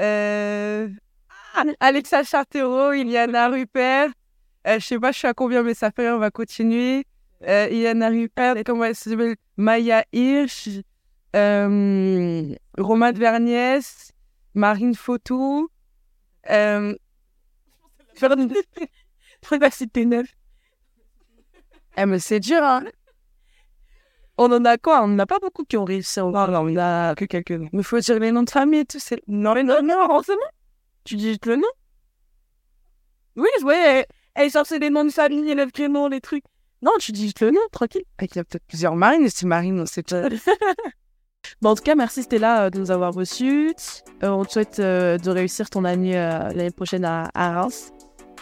euh, 0.00 0.88
ah, 1.54 1.64
Alexa 1.80 2.22
Chartero, 2.22 2.92
Iliana 2.92 3.48
Rupert. 3.48 4.10
Euh, 4.66 4.78
je 4.78 4.84
sais 4.86 4.98
pas, 4.98 5.12
je 5.12 5.18
suis 5.18 5.28
à 5.28 5.34
combien, 5.34 5.62
mais 5.62 5.74
ça 5.74 5.90
fait, 5.90 6.10
on 6.10 6.18
va 6.18 6.30
continuer. 6.30 7.04
Euh, 7.46 7.68
Iliana 7.70 8.08
Rupert, 8.08 8.56
comment 8.64 8.84
elle 8.84 8.94
s'appelle? 8.94 9.36
Maya 9.56 10.04
Hirsch, 10.12 10.68
euh, 11.34 12.54
Romane 12.78 13.18
Verniès, 13.18 14.12
Marine 14.54 14.94
Fautou, 14.94 15.68
euh, 16.50 16.94
Je 18.20 19.56
vais 19.58 19.70
citer 19.70 20.04
9. 20.06 20.26
Eh, 21.98 22.06
mais 22.06 22.18
c'est 22.18 22.40
dur, 22.40 22.62
hein. 22.62 22.84
On 24.38 24.52
en 24.52 24.64
a 24.64 24.76
quoi? 24.76 25.02
On 25.02 25.08
n'en 25.08 25.18
a 25.20 25.26
pas 25.26 25.38
beaucoup 25.38 25.64
qui 25.64 25.76
ont 25.76 25.84
réussi. 25.84 26.20
Non, 26.20 26.30
non, 26.30 26.60
on 26.60 26.76
a 26.76 27.14
que 27.14 27.24
quelques-uns. 27.24 27.68
Mais 27.72 27.82
faut 27.82 27.98
dire 27.98 28.18
les 28.18 28.32
noms 28.32 28.42
de 28.42 28.50
famille 28.50 28.80
et 28.80 28.84
tout. 28.84 28.98
C'est... 29.00 29.22
Non, 29.28 29.54
mais 29.54 29.62
non, 29.62 29.82
non, 29.82 30.06
forcément. 30.06 30.40
Tu 31.04 31.16
dis 31.16 31.38
le 31.44 31.56
nom? 31.56 31.68
Oui, 33.36 33.48
ouais, 33.62 34.06
elle 34.34 34.46
est 34.46 34.50
censée 34.50 34.78
des 34.78 34.90
noms 34.90 35.04
de 35.04 35.10
famille, 35.10 35.54
les 35.54 35.66
prénoms, 35.66 36.08
les 36.08 36.20
trucs. 36.20 36.44
Non, 36.82 36.92
tu 36.98 37.12
dis 37.12 37.32
le 37.40 37.50
nom, 37.50 37.60
tranquille. 37.72 38.04
Il 38.20 38.28
y 38.34 38.38
a 38.38 38.44
peut-être 38.44 38.66
plusieurs 38.66 38.96
marines, 38.96 39.24
et 39.24 39.30
c'est 39.30 39.46
marine, 39.46 39.80
on 39.80 39.86
sait 39.86 40.02
déjà. 40.02 40.28
Bon, 41.62 41.70
en 41.70 41.74
tout 41.74 41.82
cas, 41.82 41.94
merci 41.94 42.22
Stella 42.22 42.64
euh, 42.64 42.70
de 42.70 42.78
nous 42.78 42.90
avoir 42.90 43.14
reçus. 43.14 43.74
Euh, 44.22 44.28
on 44.30 44.44
te 44.44 44.52
souhaite 44.52 44.78
euh, 44.80 45.18
de 45.18 45.30
réussir 45.30 45.70
ton 45.70 45.84
année 45.84 46.14
l'année 46.14 46.70
prochaine 46.70 47.04
à, 47.04 47.30
à 47.34 47.60
Reims 47.60 47.92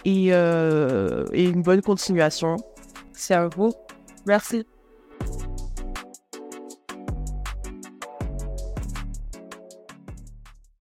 et, 0.04 0.28
et 0.28 1.44
une 1.44 1.62
bonne 1.62 1.82
continuation. 1.82 2.56
C'est 3.12 3.34
à 3.34 3.48
vous. 3.48 3.72
Merci. 4.26 4.64